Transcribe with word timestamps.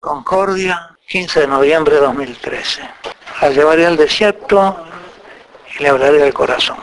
Concordia, 0.00 0.96
15 1.08 1.40
de 1.40 1.46
noviembre 1.46 1.96
de 1.96 2.00
2013. 2.00 2.80
La 3.42 3.50
llevaré 3.50 3.84
al 3.84 3.98
desierto 3.98 4.86
y 5.76 5.82
le 5.82 5.90
hablaré 5.90 6.16
del 6.16 6.32
corazón. 6.32 6.78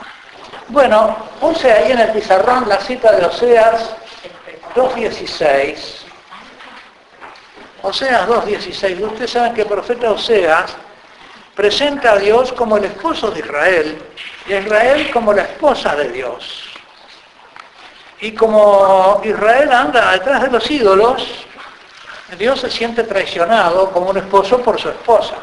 Bueno, 0.67 1.17
puse 1.41 1.71
ahí 1.71 1.93
en 1.93 1.97
el 1.97 2.11
pizarrón 2.11 2.69
la 2.69 2.79
cita 2.79 3.13
de 3.13 3.25
Oseas 3.25 3.95
2.16. 4.75 5.75
Oseas 7.81 8.27
2.16. 8.27 9.01
Ustedes 9.01 9.31
saben 9.31 9.55
que 9.55 9.61
el 9.61 9.67
profeta 9.67 10.11
Oseas 10.11 10.75
presenta 11.55 12.11
a 12.11 12.17
Dios 12.17 12.53
como 12.53 12.77
el 12.77 12.85
esposo 12.85 13.31
de 13.31 13.39
Israel 13.39 13.97
y 14.47 14.53
a 14.53 14.59
Israel 14.59 15.09
como 15.11 15.33
la 15.33 15.41
esposa 15.41 15.95
de 15.95 16.11
Dios. 16.11 16.69
Y 18.21 18.33
como 18.33 19.19
Israel 19.23 19.71
anda 19.71 20.11
detrás 20.11 20.43
de 20.43 20.51
los 20.51 20.69
ídolos, 20.69 21.47
Dios 22.35 22.59
se 22.59 22.69
siente 22.69 23.03
traicionado 23.03 23.91
como 23.91 24.09
un 24.09 24.17
esposo 24.17 24.61
por 24.61 24.79
su 24.79 24.89
esposa. 24.89 25.35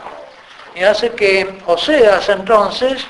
Y 0.75 0.83
hace 0.83 1.12
que 1.12 1.62
Oseas 1.66 2.29
entonces 2.29 3.06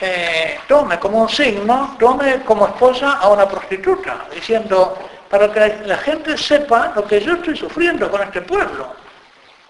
eh, 0.00 0.58
tome 0.68 0.98
como 0.98 1.22
un 1.22 1.28
signo, 1.28 1.96
tome 1.98 2.42
como 2.44 2.66
esposa 2.66 3.14
a 3.14 3.28
una 3.28 3.48
prostituta, 3.48 4.26
diciendo, 4.32 4.98
para 5.28 5.50
que 5.52 5.82
la 5.86 5.96
gente 5.98 6.36
sepa 6.36 6.92
lo 6.94 7.06
que 7.06 7.20
yo 7.20 7.34
estoy 7.34 7.56
sufriendo 7.56 8.10
con 8.10 8.22
este 8.22 8.42
pueblo, 8.42 8.94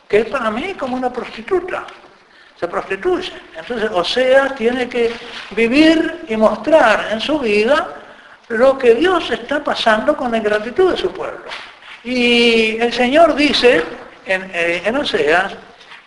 que 0.08 0.20
es 0.20 0.26
para 0.26 0.50
mí 0.50 0.74
como 0.74 0.96
una 0.96 1.12
prostituta, 1.12 1.84
se 2.58 2.66
prostituye. 2.66 3.32
Entonces 3.56 3.90
Oseas 3.90 4.54
tiene 4.56 4.88
que 4.88 5.14
vivir 5.50 6.24
y 6.28 6.36
mostrar 6.36 7.08
en 7.12 7.20
su 7.20 7.38
vida 7.38 7.88
lo 8.48 8.76
que 8.78 8.94
Dios 8.94 9.30
está 9.30 9.62
pasando 9.62 10.16
con 10.16 10.30
la 10.30 10.38
ingratitud 10.38 10.92
de 10.92 10.96
su 10.96 11.12
pueblo. 11.12 11.44
Y 12.04 12.80
el 12.80 12.92
Señor 12.92 13.34
dice 13.34 13.82
en, 14.26 14.50
eh, 14.54 14.92
Oseas 14.98 15.54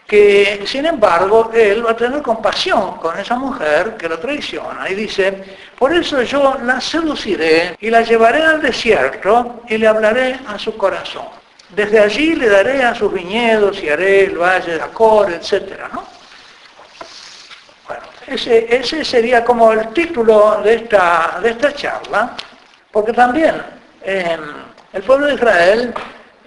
que 0.08 0.64
sin 0.66 0.86
embargo 0.86 1.52
Él 1.54 1.86
va 1.86 1.92
a 1.92 1.96
tener 1.96 2.22
compasión 2.22 2.98
con 2.98 3.18
esa 3.18 3.36
mujer 3.38 3.96
que 3.98 4.10
lo 4.10 4.20
traiciona. 4.20 4.90
Y 4.90 4.96
dice, 4.96 5.42
por 5.78 5.94
eso 5.94 6.22
yo 6.24 6.58
la 6.64 6.82
seduciré 6.82 7.78
y 7.80 7.90
la 7.90 8.02
llevaré 8.02 8.44
al 8.44 8.62
desierto 8.62 9.62
y 9.70 9.78
le 9.78 9.88
hablaré 9.88 10.38
a 10.48 10.60
su 10.60 10.76
corazón. 10.76 11.28
Desde 11.70 12.00
allí 12.00 12.36
le 12.36 12.50
daré 12.50 12.84
a 12.84 12.94
sus 12.94 13.14
viñedos 13.14 13.82
y 13.82 13.88
haré 13.88 14.26
el 14.26 14.38
valle 14.38 14.74
de 14.74 14.82
Acor, 14.82 15.32
etc. 15.32 15.80
¿no? 15.94 16.04
Bueno, 17.88 18.04
ese, 18.28 18.76
ese, 18.76 19.06
sería 19.06 19.46
como 19.46 19.72
el 19.72 19.94
título 19.94 20.62
de 20.62 20.74
esta, 20.76 21.40
de 21.42 21.52
esta 21.52 21.74
charla, 21.74 22.36
porque 22.92 23.14
también... 23.14 23.56
Eh, 24.04 24.38
el 24.94 25.04
pueblo 25.04 25.28
de 25.28 25.36
Israel 25.36 25.94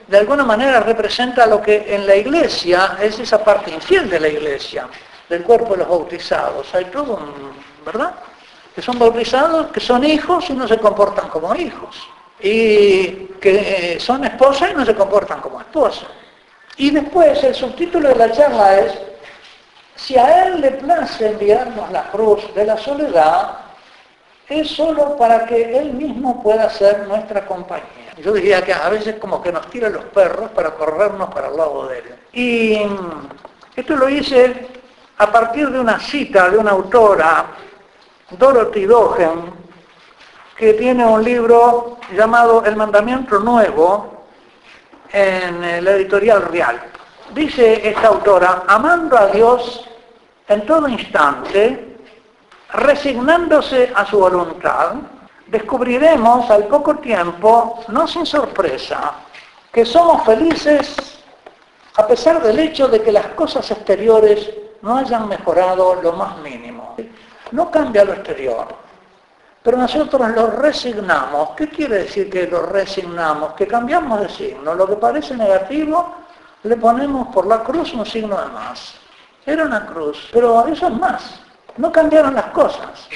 de 0.06 0.18
alguna 0.18 0.44
manera 0.44 0.80
representa 0.80 1.46
lo 1.46 1.62
que 1.62 1.94
en 1.94 2.06
la 2.06 2.14
iglesia 2.14 2.98
es 3.00 3.18
esa 3.18 3.42
parte 3.42 3.70
infiel 3.70 4.10
de 4.10 4.20
la 4.20 4.28
iglesia, 4.28 4.86
del 5.28 5.42
cuerpo 5.42 5.72
de 5.72 5.78
los 5.78 5.88
bautizados. 5.88 6.74
Hay 6.74 6.84
todo 6.86 7.16
un, 7.16 7.54
¿verdad? 7.84 8.14
Que 8.74 8.82
son 8.82 8.98
bautizados, 8.98 9.68
que 9.68 9.80
son 9.80 10.04
hijos 10.04 10.50
y 10.50 10.52
no 10.52 10.68
se 10.68 10.78
comportan 10.78 11.28
como 11.28 11.54
hijos. 11.54 11.96
Y 12.40 13.28
que 13.40 13.96
son 13.98 14.24
esposas 14.24 14.72
y 14.72 14.74
no 14.74 14.84
se 14.84 14.94
comportan 14.94 15.40
como 15.40 15.60
esposas. 15.60 16.08
Y 16.76 16.90
después 16.90 17.42
el 17.44 17.54
subtítulo 17.54 18.08
de 18.10 18.16
la 18.16 18.32
charla 18.32 18.78
es, 18.80 18.92
si 19.94 20.18
a 20.18 20.46
Él 20.46 20.60
le 20.60 20.72
place 20.72 21.28
enviarnos 21.28 21.90
la 21.90 22.10
cruz 22.10 22.52
de 22.54 22.66
la 22.66 22.76
soledad, 22.76 23.58
es 24.48 24.68
solo 24.70 25.16
para 25.16 25.46
que 25.46 25.78
Él 25.78 25.94
mismo 25.94 26.42
pueda 26.42 26.68
ser 26.68 27.06
nuestra 27.06 27.46
compañía. 27.46 28.03
Yo 28.18 28.32
diría 28.32 28.64
que 28.64 28.72
a 28.72 28.88
veces 28.88 29.16
como 29.16 29.42
que 29.42 29.50
nos 29.50 29.68
tira 29.70 29.88
los 29.88 30.04
perros 30.04 30.50
para 30.50 30.70
corrernos 30.74 31.32
para 31.34 31.48
el 31.48 31.56
lado 31.56 31.88
de 31.88 31.98
él. 31.98 32.14
Y 32.32 32.78
esto 33.74 33.96
lo 33.96 34.08
hice 34.08 34.68
a 35.18 35.30
partir 35.30 35.70
de 35.70 35.80
una 35.80 35.98
cita 35.98 36.48
de 36.50 36.58
una 36.58 36.72
autora, 36.72 37.46
Dorothy 38.30 38.84
Dogen, 38.84 39.52
que 40.56 40.74
tiene 40.74 41.04
un 41.04 41.22
libro 41.24 41.98
llamado 42.16 42.64
El 42.64 42.76
Mandamiento 42.76 43.40
Nuevo 43.40 44.26
en 45.12 45.84
la 45.84 45.90
editorial 45.92 46.42
Real. 46.42 46.80
Dice 47.32 47.88
esta 47.88 48.08
autora, 48.08 48.64
amando 48.68 49.18
a 49.18 49.26
Dios 49.26 49.88
en 50.46 50.64
todo 50.66 50.88
instante, 50.88 51.96
resignándose 52.72 53.92
a 53.94 54.06
su 54.06 54.18
voluntad, 54.18 54.94
descubriremos 55.46 56.50
al 56.50 56.64
poco 56.66 56.96
tiempo, 56.96 57.80
no 57.88 58.06
sin 58.06 58.26
sorpresa, 58.26 59.14
que 59.72 59.84
somos 59.84 60.24
felices 60.24 61.14
a 61.96 62.06
pesar 62.06 62.42
del 62.42 62.58
hecho 62.58 62.88
de 62.88 63.02
que 63.02 63.12
las 63.12 63.26
cosas 63.28 63.70
exteriores 63.70 64.50
no 64.82 64.96
hayan 64.96 65.28
mejorado 65.28 65.94
lo 66.02 66.12
más 66.12 66.38
mínimo. 66.38 66.96
No 67.52 67.70
cambia 67.70 68.04
lo 68.04 68.14
exterior, 68.14 68.66
pero 69.62 69.76
nosotros 69.76 70.28
lo 70.30 70.50
resignamos. 70.50 71.50
¿Qué 71.50 71.68
quiere 71.68 71.98
decir 71.98 72.28
que 72.28 72.48
lo 72.48 72.66
resignamos? 72.66 73.52
Que 73.54 73.66
cambiamos 73.66 74.20
de 74.20 74.28
signo. 74.28 74.74
Lo 74.74 74.86
que 74.88 74.96
parece 74.96 75.36
negativo, 75.36 76.16
le 76.64 76.76
ponemos 76.76 77.28
por 77.28 77.46
la 77.46 77.62
cruz 77.62 77.92
un 77.94 78.04
signo 78.04 78.40
de 78.40 78.48
más. 78.48 78.96
Era 79.46 79.64
una 79.64 79.86
cruz, 79.86 80.28
pero 80.32 80.66
eso 80.66 80.88
es 80.88 80.94
más. 80.94 81.40
No 81.76 81.92
cambiaron 81.92 82.34
las 82.34 82.46
cosas. 82.46 83.08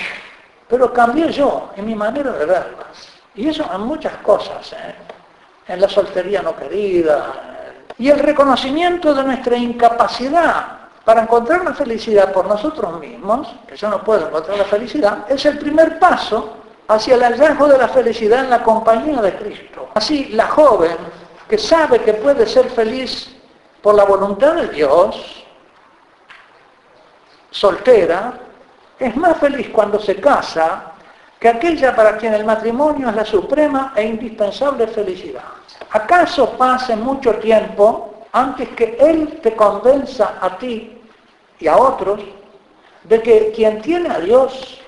Pero 0.69 0.93
cambié 0.93 1.33
yo 1.33 1.71
en 1.77 1.87
mi 1.87 1.95
manera 1.95 2.33
de 2.33 2.45
verlas. 2.45 3.09
Y 3.35 3.49
eso 3.49 3.65
en 3.73 3.81
muchas 3.83 4.15
cosas, 4.19 4.73
¿eh? 4.73 4.95
en 5.69 5.81
la 5.81 5.89
soltería 5.89 6.43
no 6.43 6.57
querida. 6.57 7.85
Y 7.99 8.11
el 8.11 8.19
reconocimiento 8.19 9.15
de 9.15 9.25
nuestra 9.25 9.57
incapacidad 9.57 10.79
para 11.05 11.23
encontrar 11.23 11.65
la 11.65 11.73
felicidad 11.73 12.33
por 12.33 12.47
nosotros 12.47 13.01
mismos, 13.01 13.49
que 13.67 13.77
yo 13.77 13.89
no 13.89 14.03
puedo 14.03 14.29
encontrar 14.29 14.59
la 14.59 14.65
felicidad, 14.65 15.25
es 15.29 15.47
el 15.47 15.59
primer 15.59 15.99
paso 15.99 16.57
hacia 16.89 17.15
el 17.15 17.23
hallazgo 17.23 17.67
de 17.67 17.79
la 17.79 17.89
felicidad 17.89 18.45
en 18.45 18.51
la 18.51 18.63
compañía 18.63 19.21
de 19.23 19.35
Cristo. 19.37 19.89
Así, 19.95 20.27
la 20.27 20.49
joven 20.49 20.97
que 21.49 21.57
sabe 21.57 22.01
que 22.03 22.15
puede 22.15 22.47
ser 22.47 22.69
feliz 22.69 23.35
por 23.81 23.95
la 23.95 24.05
voluntad 24.05 24.55
de 24.55 24.69
Dios, 24.69 25.45
soltera, 27.51 28.39
es 28.99 29.17
más 29.17 29.37
feliz 29.39 29.69
cuando 29.71 30.01
se 30.01 30.17
casa 30.17 30.93
que 31.39 31.49
aquella 31.49 31.95
para 31.95 32.17
quien 32.17 32.35
el 32.35 32.45
matrimonio 32.45 33.09
es 33.09 33.15
la 33.15 33.25
suprema 33.25 33.93
e 33.95 34.05
indispensable 34.05 34.89
felicidad. 34.89 35.45
¿Acaso 35.91 36.51
pase 36.57 36.97
mucho 36.97 37.35
tiempo 37.37 38.25
antes 38.33 38.69
que 38.71 38.97
Él 39.01 39.39
te 39.43 39.55
convenza 39.55 40.39
a 40.41 40.59
ti 40.59 41.01
y 41.61 41.69
a 41.69 41.77
otros 41.77 42.21
de 43.05 43.23
que 43.23 43.53
quien 43.55 43.81
tiene 43.81 44.11
a 44.11 44.19
Dios 44.19 44.81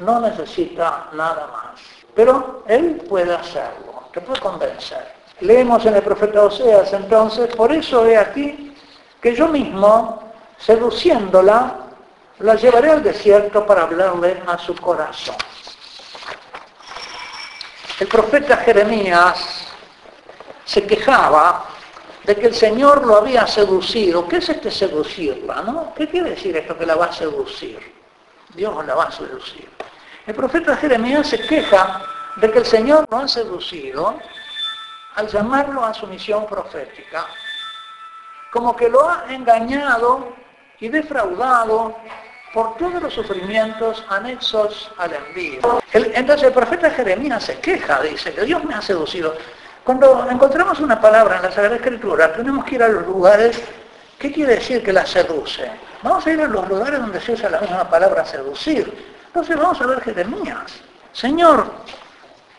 no 0.00 0.20
necesita 0.20 1.08
nada 1.14 1.46
más? 1.46 1.80
Pero 2.14 2.64
Él 2.66 3.02
puede 3.08 3.34
hacerlo, 3.34 4.04
te 4.12 4.20
puede 4.20 4.40
convencer. 4.40 5.12
Leemos 5.40 5.84
en 5.86 5.94
el 5.94 6.02
profeta 6.02 6.44
Oseas 6.44 6.92
entonces, 6.92 7.54
por 7.56 7.72
eso 7.72 8.06
he 8.06 8.16
aquí 8.16 8.74
que 9.20 9.34
yo 9.34 9.48
mismo, 9.48 10.22
seduciéndola, 10.58 11.83
la 12.40 12.54
llevaré 12.56 12.90
al 12.90 13.02
desierto 13.02 13.64
para 13.66 13.82
hablarle 13.82 14.42
a 14.46 14.58
su 14.58 14.74
corazón. 14.74 15.36
El 18.00 18.08
profeta 18.08 18.56
Jeremías 18.58 19.68
se 20.64 20.84
quejaba 20.86 21.64
de 22.24 22.34
que 22.34 22.46
el 22.46 22.54
Señor 22.54 23.06
lo 23.06 23.18
había 23.18 23.46
seducido. 23.46 24.26
¿Qué 24.26 24.38
es 24.38 24.48
este 24.48 24.70
seducirla? 24.70 25.92
¿Qué 25.96 26.08
quiere 26.08 26.30
decir 26.30 26.56
esto 26.56 26.76
que 26.76 26.86
la 26.86 26.96
va 26.96 27.06
a 27.06 27.12
seducir? 27.12 27.78
Dios 28.54 28.84
la 28.84 28.94
va 28.94 29.04
a 29.04 29.12
seducir. 29.12 29.68
El 30.26 30.34
profeta 30.34 30.76
Jeremías 30.76 31.28
se 31.28 31.38
queja 31.38 32.02
de 32.36 32.50
que 32.50 32.58
el 32.58 32.66
Señor 32.66 33.04
lo 33.10 33.18
ha 33.18 33.28
seducido 33.28 34.18
al 35.14 35.28
llamarlo 35.28 35.84
a 35.84 35.94
su 35.94 36.06
misión 36.06 36.46
profética, 36.46 37.26
como 38.50 38.74
que 38.74 38.88
lo 38.88 39.08
ha 39.08 39.26
engañado 39.28 40.34
y 40.80 40.88
defraudado 40.88 41.96
por 42.52 42.76
todos 42.76 43.02
los 43.02 43.12
sufrimientos 43.12 44.04
anexos 44.08 44.90
al 44.98 45.12
envío. 45.12 45.60
entonces 45.92 46.46
el 46.46 46.52
profeta 46.52 46.90
Jeremías 46.90 47.42
se 47.42 47.58
queja, 47.58 48.00
dice, 48.00 48.32
que 48.32 48.42
Dios 48.42 48.64
me 48.64 48.74
ha 48.74 48.82
seducido. 48.82 49.34
Cuando 49.82 50.26
encontramos 50.30 50.78
una 50.80 51.00
palabra 51.00 51.36
en 51.36 51.42
la 51.42 51.52
Sagrada 51.52 51.76
Escritura, 51.76 52.32
tenemos 52.32 52.64
que 52.64 52.76
ir 52.76 52.82
a 52.82 52.88
los 52.88 53.06
lugares, 53.06 53.60
¿qué 54.18 54.32
quiere 54.32 54.54
decir 54.54 54.82
que 54.82 54.92
la 54.92 55.04
seduce? 55.04 55.68
Vamos 56.02 56.26
a 56.26 56.32
ir 56.32 56.40
a 56.40 56.46
los 56.46 56.68
lugares 56.68 57.00
donde 57.00 57.20
se 57.20 57.32
usa 57.32 57.50
la 57.50 57.60
misma 57.60 57.88
palabra 57.90 58.24
seducir. 58.24 59.14
Entonces 59.26 59.56
vamos 59.56 59.80
a 59.80 59.86
ver 59.86 60.00
Jeremías. 60.00 60.80
Señor, 61.12 61.66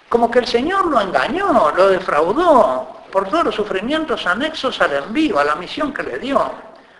como 0.09 0.29
que 0.29 0.39
el 0.39 0.45
Señor 0.45 0.87
lo 0.87 0.99
engañó, 0.99 1.71
lo 1.75 1.87
defraudó 1.89 3.01
por 3.11 3.29
todos 3.29 3.45
los 3.45 3.55
sufrimientos 3.55 4.27
anexos 4.27 4.81
al 4.81 4.93
envío, 4.93 5.39
a 5.39 5.43
la 5.45 5.55
misión 5.55 5.93
que 5.93 6.03
le 6.03 6.19
dio. 6.19 6.51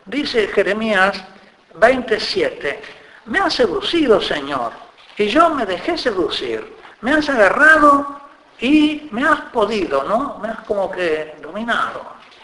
Dice 0.06 0.48
Jeremías 0.50 1.24
27. 1.76 2.82
Me 3.26 3.40
has 3.40 3.56
seducido, 3.56 4.22
Señor, 4.22 4.72
y 5.18 5.26
yo 5.28 5.50
me 5.50 5.66
dejé 5.66 5.98
seducir. 5.98 6.76
Me 7.02 7.12
has 7.14 7.28
agarrado 7.28 8.22
y 8.60 9.08
me 9.12 9.28
has 9.28 9.42
podido, 9.52 10.04
¿no? 10.04 10.38
Me 10.40 10.50
has 10.50 10.60
como 10.60 10.92
que 10.92 11.36
dominado. 11.42 12.04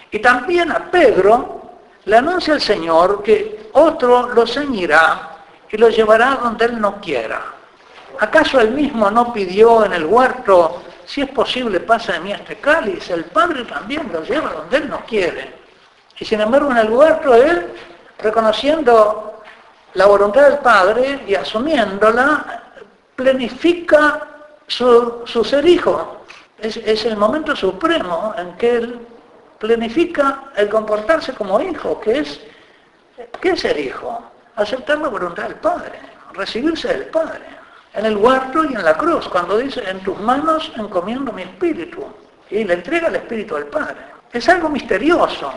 Y 0.09 0.17
también 0.19 0.71
a 0.71 0.89
Pedro 0.89 1.61
le 2.05 2.17
anuncia 2.17 2.55
el 2.55 2.61
Señor 2.61 3.21
que 3.21 3.69
otro 3.73 4.33
lo 4.33 4.47
ceñirá 4.47 5.37
y 5.69 5.77
lo 5.77 5.89
llevará 5.89 6.39
donde 6.41 6.65
él 6.65 6.81
no 6.81 6.99
quiera. 6.99 7.43
¿Acaso 8.19 8.59
él 8.59 8.71
mismo 8.71 9.11
no 9.11 9.31
pidió 9.31 9.85
en 9.85 9.93
el 9.93 10.05
huerto, 10.05 10.81
si 11.05 11.21
es 11.21 11.29
posible, 11.29 11.79
pasa 11.79 12.13
de 12.13 12.19
mí 12.21 12.31
este 12.31 12.55
cáliz? 12.55 13.07
El 13.11 13.25
Padre 13.25 13.65
también 13.65 14.09
lo 14.11 14.23
lleva 14.23 14.49
donde 14.51 14.77
él 14.77 14.89
no 14.89 15.01
quiere. 15.05 15.60
Y 16.21 16.25
sin 16.25 16.39
embargo 16.39 16.69
en 16.69 16.77
el 16.77 16.91
huerto 16.91 17.33
él, 17.33 17.73
reconociendo 18.19 19.41
la 19.95 20.05
voluntad 20.05 20.43
del 20.43 20.59
Padre 20.59 21.23
y 21.25 21.33
asumiéndola, 21.33 22.61
planifica 23.15 24.27
su, 24.67 25.23
ser 25.43 25.67
hijo. 25.67 26.21
Es, 26.59 26.77
es 26.77 27.05
el 27.05 27.17
momento 27.17 27.55
supremo 27.55 28.35
en 28.37 28.55
que 28.55 28.75
él 28.75 28.99
planifica 29.57 30.43
el 30.55 30.69
comportarse 30.69 31.33
como 31.33 31.59
hijo, 31.59 31.99
que 31.99 32.19
es, 32.19 32.39
¿qué 33.41 33.49
es 33.49 33.61
ser 33.61 33.79
hijo? 33.79 34.23
Aceptar 34.57 34.99
la 34.99 35.07
voluntad 35.07 35.45
del 35.45 35.55
Padre, 35.55 35.99
recibirse 36.33 36.87
del 36.87 37.05
Padre. 37.07 37.45
En 37.95 38.05
el 38.05 38.15
huerto 38.15 38.63
y 38.63 38.75
en 38.75 38.85
la 38.85 38.95
cruz, 38.95 39.27
cuando 39.27 39.57
dice, 39.57 39.83
en 39.89 39.99
tus 40.01 40.19
manos 40.19 40.71
encomiendo 40.77 41.31
mi 41.31 41.41
espíritu, 41.41 42.05
y 42.51 42.63
le 42.63 42.75
entrega 42.75 43.07
el 43.07 43.15
espíritu 43.15 43.55
al 43.55 43.65
Padre. 43.65 43.97
Es 44.31 44.47
algo 44.47 44.69
misterioso, 44.69 45.51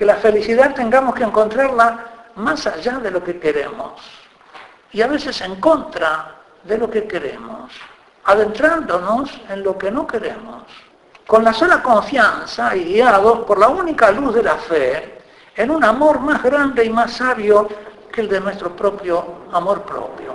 que 0.00 0.06
la 0.06 0.16
felicidad 0.16 0.74
tengamos 0.74 1.14
que 1.14 1.24
encontrarla 1.24 2.30
más 2.36 2.66
allá 2.66 3.00
de 3.00 3.10
lo 3.10 3.22
que 3.22 3.38
queremos, 3.38 4.00
y 4.92 5.02
a 5.02 5.06
veces 5.06 5.38
en 5.42 5.56
contra 5.56 6.36
de 6.64 6.78
lo 6.78 6.88
que 6.88 7.06
queremos, 7.06 7.70
adentrándonos 8.24 9.30
en 9.50 9.62
lo 9.62 9.76
que 9.76 9.90
no 9.90 10.06
queremos. 10.06 10.62
Con 11.26 11.44
la 11.44 11.52
sola 11.52 11.82
confianza 11.82 12.74
y 12.74 12.94
guiados 12.94 13.40
por 13.40 13.58
la 13.58 13.68
única 13.68 14.10
luz 14.10 14.36
de 14.36 14.42
la 14.42 14.54
fe, 14.54 15.18
en 15.54 15.70
un 15.70 15.84
amor 15.84 16.18
más 16.20 16.42
grande 16.42 16.82
y 16.82 16.88
más 16.88 17.12
sabio 17.12 17.68
que 18.10 18.22
el 18.22 18.28
de 18.30 18.40
nuestro 18.40 18.74
propio 18.74 19.42
amor 19.52 19.82
propio. 19.82 20.32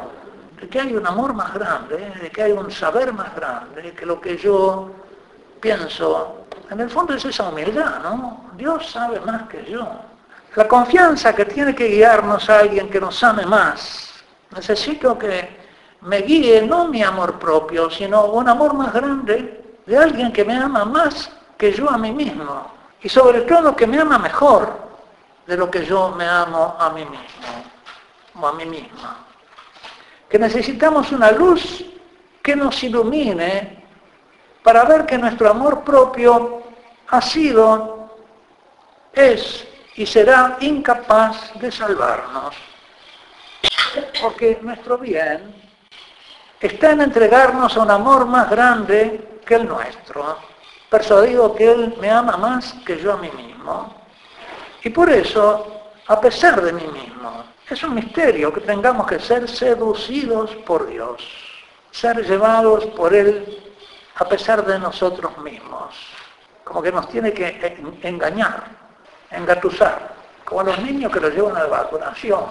De 0.62 0.70
que 0.70 0.80
hay 0.80 0.96
un 0.96 1.08
amor 1.08 1.34
más 1.34 1.52
grande, 1.56 2.14
de 2.22 2.30
que 2.30 2.44
hay 2.44 2.52
un 2.52 2.70
saber 2.70 3.12
más 3.14 3.36
grande 3.36 3.96
que 3.96 4.06
lo 4.06 4.22
que 4.22 4.38
yo 4.38 4.92
pienso. 5.66 6.46
En 6.70 6.80
el 6.80 6.90
fondo 6.92 7.16
es 7.16 7.26
esa 7.26 7.50
humildad, 7.50 8.00
¿no? 8.04 8.52
Dios 8.56 8.92
sabe 8.92 9.20
más 9.22 9.50
que 9.50 9.66
yo. 9.66 9.84
La 10.56 10.68
confianza 10.68 11.34
que 11.34 11.46
tiene 11.46 11.74
que 11.74 11.88
guiarnos 11.88 12.48
a 12.52 12.60
alguien 12.60 12.88
que 12.88 13.02
nos 13.02 13.24
ame 13.24 13.48
más. 13.48 14.14
Necesito 14.56 15.18
que 15.18 15.58
me 16.02 16.18
guíe 16.22 16.62
no 16.62 16.88
mi 16.88 17.02
amor 17.02 17.40
propio, 17.40 17.90
sino 17.90 18.26
un 18.26 18.48
amor 18.48 18.76
más 18.76 18.94
grande 18.94 19.80
de 19.88 19.98
alguien 19.98 20.32
que 20.32 20.46
me 20.46 20.56
ama 20.56 20.86
más 20.86 21.32
que 21.58 21.72
yo 21.74 21.90
a 21.90 21.98
mí 21.98 22.12
mismo 22.12 22.72
y 23.02 23.10
sobre 23.10 23.42
todo 23.42 23.76
que 23.76 23.88
me 23.88 24.00
ama 24.00 24.20
mejor 24.20 24.72
de 25.48 25.58
lo 25.58 25.72
que 25.72 25.84
yo 25.84 26.10
me 26.10 26.28
amo 26.28 26.76
a 26.80 26.92
mí 26.92 27.06
mismo 27.06 28.40
o 28.40 28.48
a 28.48 28.54
mí 28.54 28.66
misma. 28.66 29.26
Que 30.30 30.38
necesitamos 30.38 31.12
una 31.12 31.32
luz 31.32 31.84
que 32.44 32.56
nos 32.56 32.84
ilumine 32.84 33.85
para 34.66 34.84
ver 34.84 35.06
que 35.06 35.20
nuestro 35.20 35.48
amor 35.48 35.84
propio 35.84 36.64
ha 37.10 37.22
sido, 37.22 38.10
es 39.14 39.68
y 39.94 40.08
será 40.08 40.58
incapaz 40.60 41.54
de 41.60 41.72
salvarnos. 41.72 42.56
Porque 44.20 44.58
nuestro 44.64 44.98
bien 44.98 45.54
está 46.60 46.94
en 46.94 47.02
entregarnos 47.02 47.78
a 47.78 47.84
un 47.84 47.92
amor 47.92 48.26
más 48.26 48.50
grande 48.50 49.40
que 49.46 49.54
el 49.54 49.68
nuestro, 49.68 50.40
persuadido 50.90 51.54
que 51.54 51.72
Él 51.72 51.96
me 52.02 52.10
ama 52.10 52.36
más 52.36 52.74
que 52.84 52.98
yo 52.98 53.14
a 53.14 53.18
mí 53.18 53.30
mismo. 53.38 53.94
Y 54.84 54.90
por 54.90 55.12
eso, 55.12 55.92
a 56.08 56.20
pesar 56.20 56.60
de 56.64 56.74
mí 56.74 56.88
mismo, 56.88 57.44
es 57.70 57.84
un 57.84 57.94
misterio 57.94 58.52
que 58.52 58.62
tengamos 58.62 59.06
que 59.06 59.20
ser 59.20 59.48
seducidos 59.48 60.56
por 60.66 60.88
Dios, 60.88 61.24
ser 61.92 62.26
llevados 62.26 62.88
por 62.88 63.14
Él 63.14 63.62
a 64.16 64.26
pesar 64.26 64.66
de 64.66 64.80
nosotros 64.80 65.38
mismos. 65.40 65.96
Como 66.64 66.82
que 66.82 66.92
nos 66.92 67.08
tiene 67.10 67.32
que 67.34 67.78
engañar, 68.02 68.64
engatusar, 69.32 70.14
como 70.44 70.62
a 70.62 70.64
los 70.64 70.80
niños 70.80 71.12
que 71.12 71.20
los 71.20 71.34
llevan 71.34 71.56
a 71.58 71.62
la 71.62 71.68
vacunación 71.68 72.46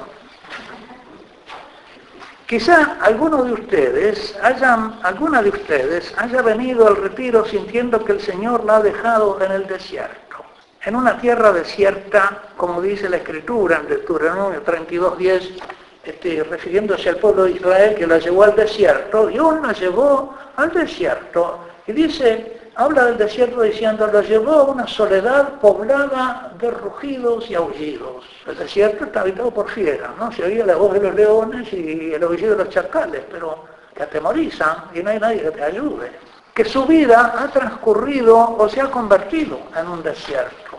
Quizá 2.46 2.98
alguno 3.00 3.42
de 3.42 3.54
ustedes, 3.54 4.38
hayan, 4.42 5.00
alguna 5.02 5.42
de 5.42 5.48
ustedes 5.48 6.12
haya 6.18 6.42
venido 6.42 6.86
al 6.86 6.96
retiro 6.96 7.46
sintiendo 7.46 8.04
que 8.04 8.12
el 8.12 8.20
Señor 8.20 8.64
la 8.64 8.76
ha 8.76 8.82
dejado 8.82 9.40
en 9.42 9.50
el 9.50 9.66
desierto, 9.66 10.44
en 10.84 10.94
una 10.94 11.18
tierra 11.18 11.52
desierta, 11.52 12.42
como 12.58 12.82
dice 12.82 13.08
la 13.08 13.16
Escritura 13.16 13.78
en 13.78 13.88
Deuteronomio 13.88 14.62
32.10, 14.62 15.58
este, 16.04 16.44
refiriéndose 16.44 17.08
al 17.08 17.16
pueblo 17.16 17.44
de 17.44 17.52
Israel 17.52 17.94
que 17.94 18.06
la 18.06 18.18
llevó 18.18 18.44
al 18.44 18.54
desierto, 18.54 19.26
Dios 19.26 19.60
la 19.62 19.72
llevó 19.72 20.34
al 20.56 20.70
desierto. 20.72 21.60
Y 21.86 21.92
dice, 21.92 22.70
habla 22.74 23.06
del 23.06 23.18
desierto 23.18 23.62
diciendo, 23.62 24.06
lo 24.06 24.20
llevó 24.22 24.52
a 24.52 24.64
una 24.64 24.86
soledad 24.86 25.60
poblada 25.60 26.52
de 26.58 26.70
rugidos 26.70 27.50
y 27.50 27.54
aullidos. 27.54 28.24
El 28.46 28.56
desierto 28.56 29.04
está 29.04 29.20
habitado 29.20 29.50
por 29.50 29.68
fieras, 29.70 30.10
¿no? 30.18 30.32
Se 30.32 30.44
oía 30.44 30.64
la 30.66 30.76
voz 30.76 30.94
de 30.94 31.00
los 31.00 31.14
leones 31.14 31.72
y 31.72 32.12
el 32.12 32.22
aullido 32.22 32.56
de 32.56 32.64
los 32.64 32.72
chacales, 32.72 33.22
pero 33.30 33.64
que 33.94 34.02
atemorizan 34.02 34.90
y 34.94 35.02
no 35.02 35.10
hay 35.10 35.20
nadie 35.20 35.42
que 35.42 35.50
te 35.50 35.62
ayude. 35.62 36.12
Que 36.52 36.64
su 36.64 36.84
vida 36.86 37.34
ha 37.38 37.48
transcurrido 37.48 38.56
o 38.58 38.68
se 38.68 38.80
ha 38.80 38.90
convertido 38.90 39.58
en 39.76 39.88
un 39.88 40.02
desierto. 40.02 40.78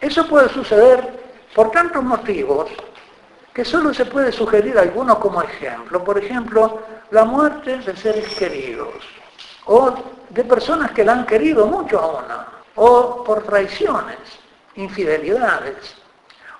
Eso 0.00 0.26
puede 0.26 0.48
suceder 0.48 1.08
por 1.54 1.70
tantos 1.70 2.02
motivos 2.02 2.70
que 3.54 3.64
solo 3.64 3.94
se 3.94 4.04
puede 4.04 4.32
sugerir 4.32 4.76
alguno 4.76 5.18
como 5.20 5.40
ejemplo. 5.40 6.02
Por 6.02 6.18
ejemplo, 6.18 6.80
la 7.12 7.24
muerte 7.24 7.78
de 7.78 7.96
seres 7.96 8.34
queridos 8.34 9.04
o 9.66 9.94
de 10.28 10.44
personas 10.44 10.90
que 10.90 11.04
la 11.04 11.12
han 11.12 11.24
querido 11.24 11.64
mucho 11.66 12.00
a 12.00 12.06
una, 12.06 12.46
o 12.74 13.22
por 13.22 13.44
traiciones, 13.44 14.18
infidelidades, 14.74 15.94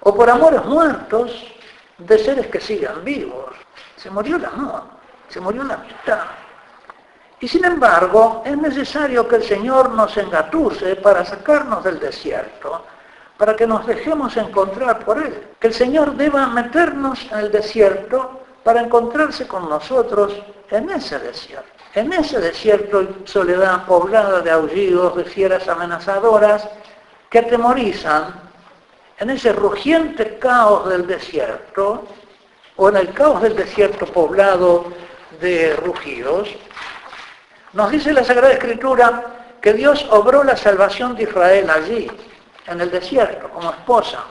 o 0.00 0.14
por 0.14 0.30
amores 0.30 0.64
muertos 0.64 1.52
de 1.98 2.18
seres 2.18 2.46
que 2.46 2.60
sigan 2.60 3.04
vivos. 3.04 3.54
Se 3.96 4.08
murió 4.08 4.36
el 4.36 4.44
amor, 4.44 4.84
se 5.28 5.40
murió 5.40 5.64
la 5.64 5.74
amistad. 5.74 6.22
Y 7.40 7.48
sin 7.48 7.64
embargo, 7.64 8.42
es 8.46 8.56
necesario 8.56 9.26
que 9.26 9.36
el 9.36 9.42
Señor 9.42 9.90
nos 9.90 10.16
engatuse 10.16 10.96
para 10.96 11.24
sacarnos 11.24 11.82
del 11.82 11.98
desierto, 11.98 12.84
para 13.36 13.56
que 13.56 13.66
nos 13.66 13.86
dejemos 13.86 14.36
encontrar 14.36 15.04
por 15.04 15.18
Él. 15.18 15.48
Que 15.58 15.68
el 15.68 15.74
Señor 15.74 16.16
deba 16.16 16.46
meternos 16.46 17.26
en 17.32 17.38
el 17.38 17.52
desierto 17.52 18.40
para 18.62 18.80
encontrarse 18.80 19.46
con 19.46 19.68
nosotros 19.68 20.34
en 20.70 20.90
ese 20.90 21.18
desierto. 21.18 21.68
En 21.94 22.12
ese 22.12 22.40
desierto 22.40 23.06
soledad 23.24 23.84
poblada 23.86 24.40
de 24.40 24.50
aullidos, 24.50 25.16
de 25.16 25.24
fieras 25.24 25.68
amenazadoras 25.68 26.68
que 27.30 27.40
atemorizan, 27.40 28.34
en 29.18 29.30
ese 29.30 29.52
rugiente 29.52 30.38
caos 30.38 30.88
del 30.88 31.06
desierto, 31.06 32.04
o 32.76 32.88
en 32.88 32.96
el 32.96 33.12
caos 33.12 33.42
del 33.42 33.54
desierto 33.54 34.06
poblado 34.06 34.86
de 35.40 35.76
rugidos, 35.76 36.48
nos 37.72 37.90
dice 37.90 38.12
la 38.12 38.24
Sagrada 38.24 38.52
Escritura 38.52 39.24
que 39.60 39.72
Dios 39.72 40.06
obró 40.10 40.44
la 40.44 40.56
salvación 40.56 41.16
de 41.16 41.24
Israel 41.24 41.70
allí, 41.70 42.10
en 42.66 42.80
el 42.80 42.90
desierto, 42.90 43.48
como 43.50 43.70
esposa. 43.70 44.24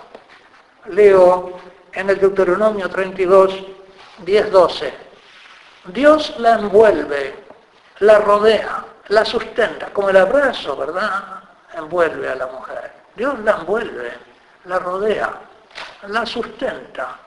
Leo 0.89 1.59
en 1.93 2.09
el 2.09 2.19
Deuteronomio 2.19 2.89
32, 2.89 3.53
10, 4.19 4.51
12. 4.51 4.93
Dios 5.85 6.35
la 6.39 6.55
envuelve 6.55 7.43
la 7.99 8.19
rodea, 8.19 8.85
la 9.07 9.25
sustenta, 9.25 9.87
como 9.87 10.09
el 10.09 10.17
abrazo, 10.17 10.75
¿verdad? 10.75 11.43
Envuelve 11.75 12.29
a 12.29 12.35
la 12.35 12.47
mujer. 12.47 12.91
Dios 13.15 13.39
la 13.39 13.51
envuelve, 13.53 14.11
la 14.65 14.79
rodea, 14.79 15.33
la 16.07 16.25
sustenta, 16.25 17.17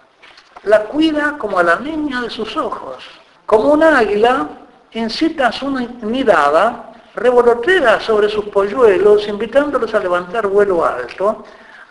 la 0.65 0.85
cuida 0.85 1.37
como 1.39 1.59
a 1.59 1.63
la 1.63 1.77
niña 1.77 2.23
de 2.23 2.31
sus 2.31 2.57
ojos. 2.57 3.05
Como 3.47 3.73
un 3.73 3.83
águila, 3.83 4.49
incita 4.93 5.49
a 5.49 5.53
su 5.53 5.69
mirada, 5.69 6.93
revolotea 7.17 7.99
sobre 7.99 8.29
sus 8.29 8.45
polluelos, 8.47 9.27
invitándolos 9.27 9.93
a 9.95 10.01
levantar 10.01 10.47
vuelo 10.47 10.85
alto. 10.85 11.45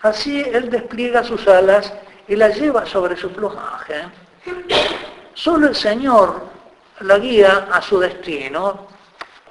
Así 0.04 0.42
él 0.42 0.70
despliega 0.70 1.24
sus 1.24 1.48
alas 1.48 1.92
y 2.28 2.36
la 2.36 2.50
lleva 2.50 2.86
sobre 2.86 3.18
su 3.18 3.32
plumaje. 3.32 4.04
Solo 5.34 5.68
el 5.68 5.76
Señor 5.76 6.42
la 7.02 7.18
guía 7.18 7.68
a 7.72 7.82
su 7.82 8.00
destino, 8.00 8.88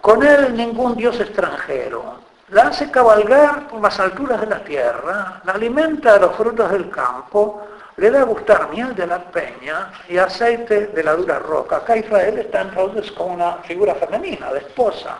con 0.00 0.22
él 0.22 0.56
ningún 0.56 0.96
dios 0.96 1.18
extranjero. 1.20 2.22
La 2.50 2.68
hace 2.68 2.90
cabalgar 2.90 3.68
por 3.68 3.82
las 3.82 3.98
alturas 3.98 4.40
de 4.40 4.46
la 4.46 4.62
tierra, 4.62 5.40
la 5.44 5.52
alimenta 5.52 6.14
de 6.14 6.20
los 6.20 6.36
frutos 6.36 6.70
del 6.70 6.88
campo, 6.88 7.66
le 7.96 8.10
da 8.10 8.20
a 8.20 8.24
gustar 8.24 8.70
miel 8.70 8.94
de 8.94 9.06
la 9.06 9.18
peña 9.18 9.92
y 10.08 10.18
aceite 10.18 10.88
de 10.88 11.02
la 11.02 11.14
dura 11.14 11.38
roca. 11.38 11.76
Acá 11.76 11.96
Israel 11.96 12.38
está 12.38 12.62
entonces 12.62 13.10
como 13.12 13.34
una 13.34 13.54
figura 13.64 13.94
femenina, 13.94 14.52
de 14.52 14.60
esposa, 14.60 15.18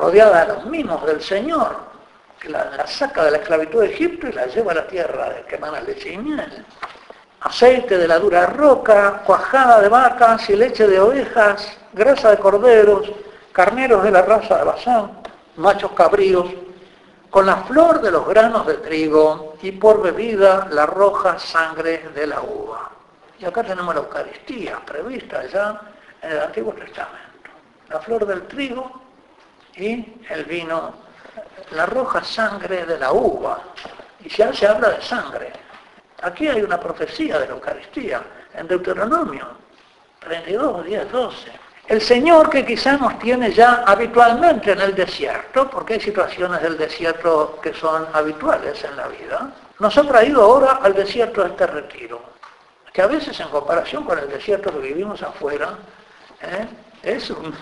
rodeada 0.00 0.46
de 0.46 0.54
los 0.54 0.66
mimos 0.66 1.04
del 1.04 1.20
Señor, 1.20 1.76
que 2.40 2.48
la, 2.48 2.86
saca 2.86 3.24
de 3.24 3.32
la 3.32 3.36
esclavitud 3.38 3.82
de 3.82 3.92
Egipto 3.92 4.28
y 4.28 4.32
la 4.32 4.46
lleva 4.46 4.72
a 4.72 4.76
la 4.76 4.86
tierra 4.86 5.30
de 5.30 5.42
que 5.42 5.56
emana 5.56 5.80
leche 5.80 6.12
y 6.12 6.18
miel. 6.18 6.64
Aceite 7.42 7.98
de 7.98 8.08
la 8.08 8.18
dura 8.18 8.46
roca, 8.46 9.22
cuajada 9.24 9.80
de 9.80 9.88
vacas 9.88 10.48
y 10.48 10.56
leche 10.56 10.86
de 10.86 11.00
ovejas, 11.00 11.78
grasa 11.92 12.30
de 12.30 12.38
corderos, 12.38 13.10
carneros 13.52 14.02
de 14.02 14.10
la 14.10 14.22
raza 14.22 14.58
de 14.58 14.64
Basán, 14.64 15.22
machos 15.56 15.92
cabríos, 15.92 16.46
con 17.28 17.46
la 17.46 17.56
flor 17.58 18.00
de 18.00 18.10
los 18.10 18.26
granos 18.26 18.66
de 18.66 18.74
trigo 18.74 19.54
y 19.62 19.72
por 19.72 20.02
bebida 20.02 20.66
la 20.70 20.86
roja 20.86 21.38
sangre 21.38 22.08
de 22.14 22.26
la 22.26 22.40
uva. 22.40 22.90
Y 23.38 23.44
acá 23.44 23.62
tenemos 23.62 23.94
la 23.94 24.00
Eucaristía 24.00 24.80
prevista 24.84 25.46
ya 25.46 25.80
en 26.22 26.32
el 26.32 26.40
Antiguo 26.40 26.72
Testamento. 26.72 27.50
La 27.88 28.00
flor 28.00 28.26
del 28.26 28.46
trigo 28.46 29.00
y 29.80 30.20
el 30.28 30.44
vino, 30.44 30.92
la 31.72 31.86
roja 31.86 32.22
sangre 32.22 32.84
de 32.84 32.98
la 32.98 33.12
uva. 33.12 33.60
Y 34.22 34.28
ya 34.28 34.52
se 34.52 34.66
habla 34.66 34.90
de 34.90 35.02
sangre. 35.02 35.52
Aquí 36.22 36.46
hay 36.46 36.60
una 36.62 36.78
profecía 36.78 37.38
de 37.38 37.46
la 37.46 37.54
Eucaristía 37.54 38.22
en 38.54 38.68
Deuteronomio 38.68 39.46
32, 40.20 40.84
10, 40.84 41.12
12. 41.12 41.52
El 41.88 42.00
Señor 42.00 42.50
que 42.50 42.64
quizás 42.64 43.00
nos 43.00 43.18
tiene 43.18 43.52
ya 43.52 43.82
habitualmente 43.86 44.72
en 44.72 44.80
el 44.80 44.94
desierto, 44.94 45.68
porque 45.70 45.94
hay 45.94 46.00
situaciones 46.00 46.62
del 46.62 46.76
desierto 46.76 47.58
que 47.60 47.72
son 47.72 48.06
habituales 48.12 48.84
en 48.84 48.96
la 48.96 49.08
vida, 49.08 49.50
nos 49.78 49.96
ha 49.96 50.02
traído 50.02 50.42
ahora 50.42 50.78
al 50.82 50.94
desierto 50.94 51.42
de 51.42 51.48
este 51.48 51.66
retiro, 51.66 52.22
que 52.92 53.02
a 53.02 53.06
veces 53.06 53.40
en 53.40 53.48
comparación 53.48 54.04
con 54.04 54.18
el 54.18 54.28
desierto 54.28 54.70
que 54.72 54.78
vivimos 54.78 55.22
afuera, 55.22 55.78
¿eh? 56.42 56.68
Es 57.02 57.30
un, 57.30 57.54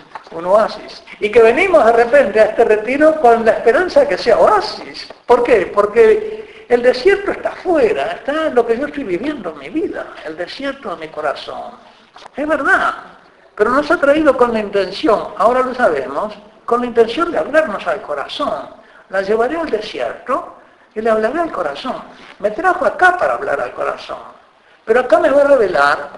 oasis. 0.45 1.03
Y 1.19 1.31
que 1.31 1.41
venimos 1.41 1.85
de 1.85 1.91
repente 1.91 2.39
a 2.39 2.45
este 2.45 2.63
retiro 2.63 3.19
con 3.19 3.45
la 3.45 3.51
esperanza 3.51 4.01
de 4.01 4.07
que 4.07 4.17
sea 4.17 4.37
oasis. 4.37 5.07
¿Por 5.25 5.43
qué? 5.43 5.71
Porque 5.73 6.65
el 6.67 6.81
desierto 6.81 7.31
está 7.31 7.49
afuera, 7.49 8.13
está 8.13 8.49
lo 8.49 8.65
que 8.65 8.77
yo 8.77 8.87
estoy 8.87 9.03
viviendo 9.03 9.51
en 9.51 9.59
mi 9.59 9.69
vida, 9.69 10.07
el 10.25 10.37
desierto 10.37 10.95
de 10.95 11.07
mi 11.07 11.11
corazón. 11.11 11.71
Es 12.35 12.47
verdad, 12.47 12.93
pero 13.55 13.71
nos 13.71 13.89
ha 13.89 13.97
traído 13.97 14.37
con 14.37 14.53
la 14.53 14.59
intención, 14.59 15.33
ahora 15.37 15.61
lo 15.61 15.73
sabemos, 15.73 16.33
con 16.65 16.81
la 16.81 16.87
intención 16.87 17.31
de 17.31 17.39
hablarnos 17.39 17.85
al 17.87 18.01
corazón. 18.01 18.69
La 19.09 19.21
llevaré 19.21 19.57
al 19.57 19.69
desierto 19.69 20.57
y 20.93 21.01
le 21.01 21.09
hablaré 21.09 21.39
al 21.39 21.51
corazón. 21.51 21.95
Me 22.39 22.51
trajo 22.51 22.85
acá 22.85 23.17
para 23.17 23.33
hablar 23.33 23.59
al 23.59 23.71
corazón. 23.71 24.19
Pero 24.85 24.99
acá 25.01 25.19
me 25.19 25.29
va 25.29 25.41
a 25.41 25.45
revelar 25.45 26.09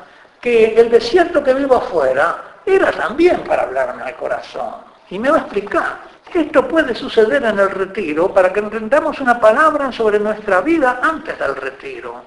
que 0.41 0.73
el 0.75 0.89
desierto 0.89 1.43
que 1.43 1.53
vivo 1.53 1.75
afuera 1.75 2.50
era 2.65 2.91
también 2.91 3.43
para 3.43 3.63
hablarme 3.63 4.03
al 4.03 4.15
corazón. 4.15 4.75
Y 5.09 5.19
me 5.19 5.29
va 5.29 5.37
a 5.37 5.41
explicar. 5.41 6.11
Esto 6.33 6.67
puede 6.67 6.95
suceder 6.95 7.43
en 7.43 7.59
el 7.59 7.69
retiro 7.69 8.33
para 8.33 8.53
que 8.53 8.61
entendamos 8.61 9.19
una 9.19 9.39
palabra 9.39 9.91
sobre 9.91 10.19
nuestra 10.19 10.61
vida 10.61 10.99
antes 11.03 11.37
del 11.37 11.55
retiro. 11.55 12.23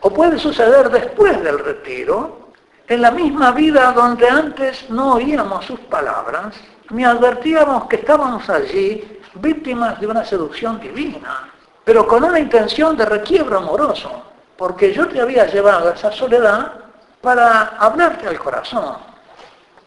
O 0.00 0.10
puede 0.12 0.38
suceder 0.38 0.90
después 0.90 1.40
del 1.42 1.60
retiro 1.60 2.50
en 2.88 3.00
la 3.00 3.10
misma 3.10 3.52
vida 3.52 3.92
donde 3.92 4.28
antes 4.28 4.90
no 4.90 5.14
oíamos 5.14 5.64
sus 5.64 5.80
palabras, 5.80 6.54
ni 6.90 7.04
advertíamos 7.04 7.86
que 7.86 7.96
estábamos 7.96 8.48
allí 8.50 9.20
víctimas 9.34 10.00
de 10.00 10.06
una 10.06 10.24
seducción 10.24 10.80
divina, 10.80 11.48
pero 11.84 12.06
con 12.06 12.24
una 12.24 12.38
intención 12.38 12.96
de 12.96 13.06
requiebro 13.06 13.58
amoroso, 13.58 14.10
porque 14.56 14.92
yo 14.92 15.08
te 15.08 15.20
había 15.20 15.46
llevado 15.46 15.88
a 15.88 15.94
esa 15.94 16.12
soledad 16.12 16.72
para 17.20 17.76
hablarte 17.78 18.28
al 18.28 18.38
corazón. 18.38 19.13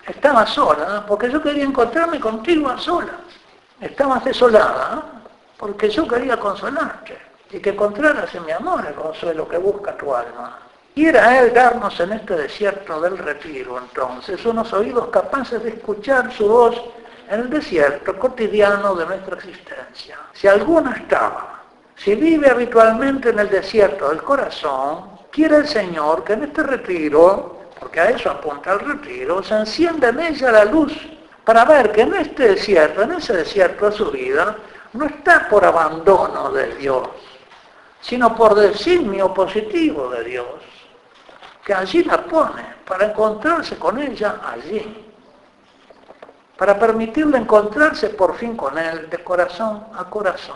Estaba 0.08 0.46
sola 0.48 1.04
porque 1.06 1.30
yo 1.30 1.42
quería 1.42 1.66
encontrarme 1.66 2.20
contigo 2.20 2.70
a 2.70 2.78
solas. 2.78 3.16
Estabas 3.82 4.24
desolada 4.24 5.04
porque 5.58 5.90
yo 5.90 6.08
quería 6.08 6.40
consolarte 6.40 7.18
y 7.52 7.60
que 7.60 7.72
encontraras 7.72 8.34
en 8.34 8.46
mi 8.46 8.52
amor 8.52 8.86
el 8.86 8.94
consuelo 8.94 9.48
que 9.48 9.58
busca 9.58 9.98
tu 9.98 10.14
alma. 10.16 10.60
Quiera 10.94 11.40
Él 11.40 11.54
darnos 11.54 12.00
en 12.00 12.14
este 12.14 12.36
desierto 12.36 13.00
del 13.00 13.18
retiro, 13.20 13.78
entonces, 13.78 14.44
unos 14.46 14.74
oídos 14.74 15.10
capaces 15.10 15.62
de 15.62 15.70
escuchar 15.70 16.34
su 16.34 16.48
voz 16.48 16.82
en 17.30 17.42
el 17.42 17.50
desierto 17.50 18.18
cotidiano 18.18 18.96
de 18.96 19.06
nuestra 19.06 19.36
existencia. 19.36 20.18
Si 20.34 20.48
alguno 20.48 20.92
estaba, 20.92 21.62
si 21.96 22.16
vive 22.16 22.50
habitualmente 22.50 23.30
en 23.30 23.40
el 23.40 23.50
desierto 23.50 24.10
del 24.10 24.24
corazón, 24.24 25.12
quiere 25.32 25.58
el 25.58 25.68
Señor 25.68 26.24
que 26.24 26.34
en 26.34 26.46
este 26.46 26.64
retiro, 26.64 27.57
porque 27.80 28.00
a 28.00 28.10
eso 28.10 28.30
apunta 28.30 28.74
el 28.74 28.80
retiro, 28.80 29.44
se 29.44 29.56
encienda 29.56 30.10
en 30.10 30.20
ella 30.20 30.52
la 30.52 30.66
luz 30.66 30.94
para 31.44 31.66
ver 31.66 31.92
que 31.92 32.02
en 32.02 32.16
este 32.16 32.50
desierto, 32.50 33.02
en 33.02 33.14
ese 33.14 33.34
desierto 33.34 33.90
de 33.90 33.96
su 33.96 34.12
vida, 34.12 34.56
no 34.94 35.06
está 35.06 35.48
por 35.50 35.64
abandono 35.64 36.52
de 36.52 36.76
Dios, 36.76 37.08
sino 38.02 38.36
por 38.36 38.56
designio 38.56 39.34
positivo 39.34 40.10
de 40.10 40.24
Dios 40.24 40.48
que 41.68 41.74
allí 41.74 42.02
la 42.06 42.24
pone 42.24 42.64
para 42.86 43.08
encontrarse 43.08 43.78
con 43.78 44.02
ella 44.02 44.40
allí, 44.42 45.06
para 46.58 46.80
permitirle 46.80 47.40
encontrarse 47.40 48.12
por 48.12 48.38
fin 48.38 48.56
con 48.56 48.78
él 48.78 49.10
de 49.10 49.22
corazón 49.22 49.88
a 49.94 50.06
corazón. 50.06 50.56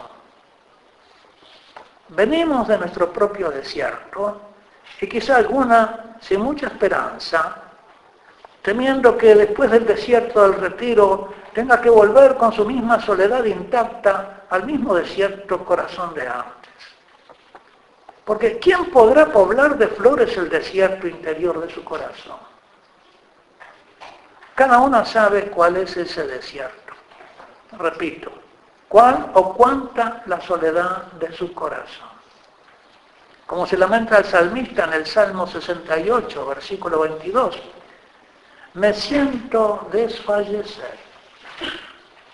Venimos 2.07 2.65
de 2.69 2.77
nuestro 2.77 3.11
propio 3.11 3.51
desierto 3.51 4.39
y 4.99 5.07
quizá 5.07 5.37
alguna 5.37 6.17
sin 6.21 6.41
mucha 6.41 6.67
esperanza, 6.67 7.55
temiendo 8.61 9.17
que 9.17 9.33
después 9.33 9.71
del 9.71 9.85
desierto 9.85 10.43
del 10.43 10.59
retiro 10.61 11.33
tenga 11.53 11.81
que 11.81 11.89
volver 11.89 12.37
con 12.37 12.53
su 12.53 12.65
misma 12.65 13.01
soledad 13.01 13.43
intacta 13.43 14.43
al 14.49 14.65
mismo 14.65 14.95
desierto 14.95 15.65
corazón 15.65 16.13
de 16.13 16.27
antes. 16.27 16.71
Porque 18.23 18.59
¿quién 18.59 18.85
podrá 18.91 19.25
poblar 19.25 19.77
de 19.77 19.87
flores 19.87 20.37
el 20.37 20.49
desierto 20.49 21.07
interior 21.07 21.59
de 21.59 21.73
su 21.73 21.83
corazón? 21.83 22.37
Cada 24.53 24.79
uno 24.79 25.03
sabe 25.05 25.49
cuál 25.49 25.77
es 25.77 25.97
ese 25.97 26.27
desierto. 26.27 26.93
Repito, 27.79 28.31
cuál 28.87 29.31
o 29.33 29.53
cuánta 29.55 30.21
la 30.27 30.39
soledad 30.41 31.03
de 31.13 31.31
su 31.33 31.53
corazón. 31.53 32.10
Como 33.51 33.67
se 33.67 33.77
lamenta 33.77 34.17
el 34.17 34.23
salmista 34.23 34.85
en 34.85 34.93
el 34.93 35.05
Salmo 35.05 35.45
68, 35.45 36.45
versículo 36.45 37.01
22, 37.01 37.59
me 38.75 38.93
siento 38.93 39.89
desfallecer. 39.91 40.97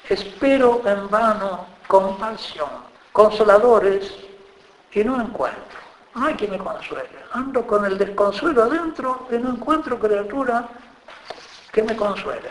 Espero 0.08 0.84
en 0.86 1.10
vano 1.10 1.66
compasión, 1.88 2.70
consoladores 3.12 4.14
y 4.92 5.04
no 5.04 5.20
encuentro. 5.20 5.80
No 6.14 6.28
hay 6.28 6.36
quien 6.36 6.52
me 6.52 6.60
consuele. 6.60 7.10
Ando 7.34 7.66
con 7.66 7.84
el 7.86 7.98
desconsuelo 7.98 8.66
adentro 8.66 9.28
y 9.32 9.38
no 9.38 9.50
encuentro 9.50 9.98
criatura 9.98 10.70
que 11.72 11.82
me 11.82 11.96
consuele. 11.96 12.50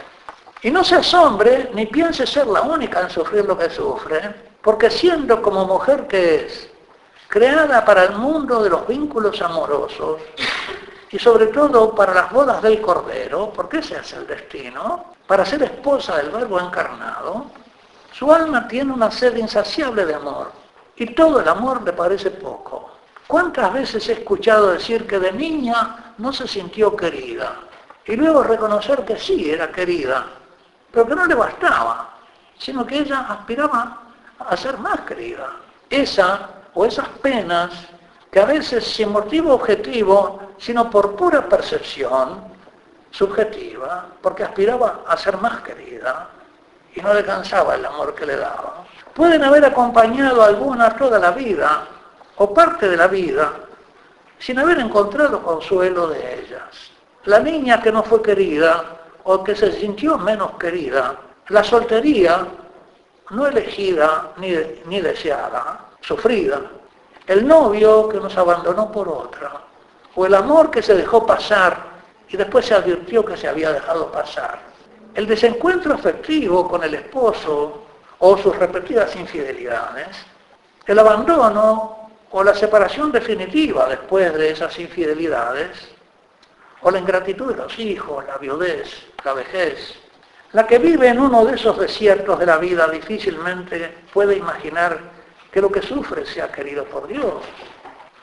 Y 0.62 0.72
no 0.72 0.82
se 0.82 0.96
asombre 0.96 1.70
ni 1.72 1.86
piense 1.86 2.26
ser 2.26 2.48
la 2.48 2.62
única 2.62 3.00
en 3.02 3.10
sufrir 3.10 3.44
lo 3.44 3.56
que 3.56 3.70
sufre, 3.70 4.34
porque 4.60 4.90
siendo 4.90 5.40
como 5.40 5.66
mujer 5.66 6.08
que 6.08 6.46
es, 6.46 6.75
creada 7.28 7.84
para 7.84 8.04
el 8.04 8.16
mundo 8.16 8.62
de 8.62 8.70
los 8.70 8.86
vínculos 8.86 9.40
amorosos 9.42 10.20
y 11.10 11.18
sobre 11.18 11.46
todo 11.46 11.94
para 11.94 12.14
las 12.14 12.32
bodas 12.32 12.62
del 12.62 12.80
Cordero, 12.80 13.52
porque 13.54 13.78
ese 13.78 13.98
es 13.98 14.12
el 14.12 14.26
destino, 14.26 15.14
para 15.26 15.44
ser 15.44 15.62
esposa 15.62 16.16
del 16.16 16.30
Verbo 16.30 16.60
encarnado, 16.60 17.46
su 18.12 18.32
alma 18.32 18.66
tiene 18.66 18.92
una 18.92 19.10
sed 19.10 19.36
insaciable 19.36 20.04
de 20.04 20.14
amor 20.14 20.52
y 20.96 21.14
todo 21.14 21.40
el 21.40 21.48
amor 21.48 21.82
le 21.82 21.92
parece 21.92 22.30
poco. 22.30 22.90
¿Cuántas 23.26 23.72
veces 23.72 24.08
he 24.08 24.12
escuchado 24.12 24.70
decir 24.70 25.06
que 25.06 25.18
de 25.18 25.32
niña 25.32 26.14
no 26.18 26.32
se 26.32 26.46
sintió 26.46 26.96
querida? 26.96 27.56
Y 28.04 28.14
luego 28.14 28.44
reconocer 28.44 29.04
que 29.04 29.18
sí 29.18 29.50
era 29.50 29.70
querida, 29.72 30.26
pero 30.92 31.06
que 31.06 31.14
no 31.14 31.26
le 31.26 31.34
bastaba, 31.34 32.08
sino 32.56 32.86
que 32.86 33.00
ella 33.00 33.26
aspiraba 33.28 34.02
a 34.38 34.56
ser 34.56 34.78
más 34.78 35.00
querida. 35.00 35.50
Esa 35.90 36.48
o 36.76 36.84
esas 36.84 37.08
penas 37.20 37.72
que 38.30 38.38
a 38.38 38.44
veces 38.44 38.84
sin 38.84 39.10
motivo 39.10 39.54
objetivo, 39.54 40.38
sino 40.58 40.90
por 40.90 41.16
pura 41.16 41.48
percepción 41.48 42.54
subjetiva, 43.10 44.06
porque 44.20 44.44
aspiraba 44.44 45.00
a 45.08 45.16
ser 45.16 45.38
más 45.38 45.62
querida 45.62 46.28
y 46.94 47.00
no 47.00 47.14
le 47.14 47.24
cansaba 47.24 47.74
el 47.74 47.84
amor 47.86 48.14
que 48.14 48.26
le 48.26 48.36
daba. 48.36 48.84
Pueden 49.14 49.42
haber 49.42 49.64
acompañado 49.64 50.42
a 50.42 50.48
alguna 50.48 50.90
toda 50.96 51.18
la 51.18 51.30
vida, 51.30 51.86
o 52.36 52.52
parte 52.52 52.88
de 52.88 52.96
la 52.98 53.08
vida 53.08 53.52
sin 54.38 54.58
haber 54.58 54.78
encontrado 54.78 55.42
consuelo 55.42 56.08
de 56.08 56.40
ellas. 56.40 56.90
La 57.24 57.38
niña 57.40 57.80
que 57.80 57.90
no 57.90 58.02
fue 58.02 58.20
querida 58.20 58.84
o 59.24 59.42
que 59.42 59.56
se 59.56 59.72
sintió 59.72 60.18
menos 60.18 60.58
querida, 60.58 61.16
la 61.48 61.64
soltería 61.64 62.46
no 63.30 63.46
elegida 63.46 64.32
ni, 64.36 64.54
ni 64.84 65.00
deseada, 65.00 65.85
sufrida, 66.06 66.60
el 67.26 67.46
novio 67.46 68.08
que 68.08 68.20
nos 68.20 68.36
abandonó 68.36 68.92
por 68.92 69.08
otra, 69.08 69.60
o 70.14 70.24
el 70.24 70.34
amor 70.34 70.70
que 70.70 70.80
se 70.80 70.94
dejó 70.94 71.26
pasar 71.26 71.96
y 72.28 72.36
después 72.36 72.64
se 72.64 72.74
advirtió 72.74 73.24
que 73.24 73.36
se 73.36 73.48
había 73.48 73.72
dejado 73.72 74.12
pasar. 74.12 74.60
El 75.14 75.26
desencuentro 75.26 75.94
afectivo 75.94 76.68
con 76.68 76.84
el 76.84 76.94
esposo 76.94 77.82
o 78.18 78.38
sus 78.38 78.56
repetidas 78.56 79.14
infidelidades 79.16 80.16
El 80.86 80.98
abandono 81.00 82.10
o 82.30 82.44
la 82.44 82.54
separación 82.54 83.10
definitiva 83.10 83.88
después 83.88 84.32
de 84.34 84.50
esas 84.50 84.78
infidelidades, 84.78 85.88
o 86.82 86.90
la 86.90 86.98
ingratitud 87.00 87.50
de 87.52 87.56
los 87.56 87.78
hijos, 87.78 88.24
la 88.26 88.36
viudez, 88.38 89.06
la 89.24 89.32
vejez. 89.32 89.94
La 90.52 90.66
que 90.66 90.78
vive 90.78 91.08
en 91.08 91.18
uno 91.18 91.44
de 91.44 91.56
esos 91.56 91.76
desiertos 91.78 92.38
de 92.38 92.46
la 92.46 92.58
vida 92.58 92.86
difícilmente 92.88 94.04
puede 94.12 94.36
imaginar 94.36 95.15
que 95.56 95.62
lo 95.62 95.72
que 95.72 95.80
sufre 95.80 96.26
sea 96.26 96.52
querido 96.52 96.84
por 96.84 97.06
Dios, 97.08 97.32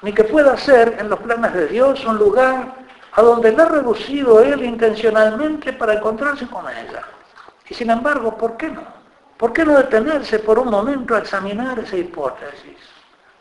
ni 0.04 0.14
que 0.14 0.24
pueda 0.24 0.56
ser 0.56 0.98
en 1.00 1.10
los 1.10 1.20
planes 1.20 1.52
de 1.52 1.66
Dios 1.66 2.06
un 2.06 2.20
lugar 2.20 2.76
a 3.12 3.22
donde 3.24 3.52
le 3.52 3.60
ha 3.60 3.66
reducido 3.66 4.40
él 4.40 4.64
intencionalmente 4.64 5.74
para 5.74 5.96
encontrarse 5.96 6.46
con 6.46 6.70
ella. 6.70 7.02
Y 7.68 7.74
sin 7.74 7.90
embargo, 7.90 8.38
¿por 8.38 8.56
qué 8.56 8.70
no? 8.70 8.84
¿Por 9.36 9.52
qué 9.52 9.66
no 9.66 9.76
detenerse 9.76 10.38
por 10.38 10.60
un 10.60 10.70
momento 10.70 11.16
a 11.16 11.22
examinar 11.22 11.80
esa 11.80 11.98
hipótesis? 11.98 12.78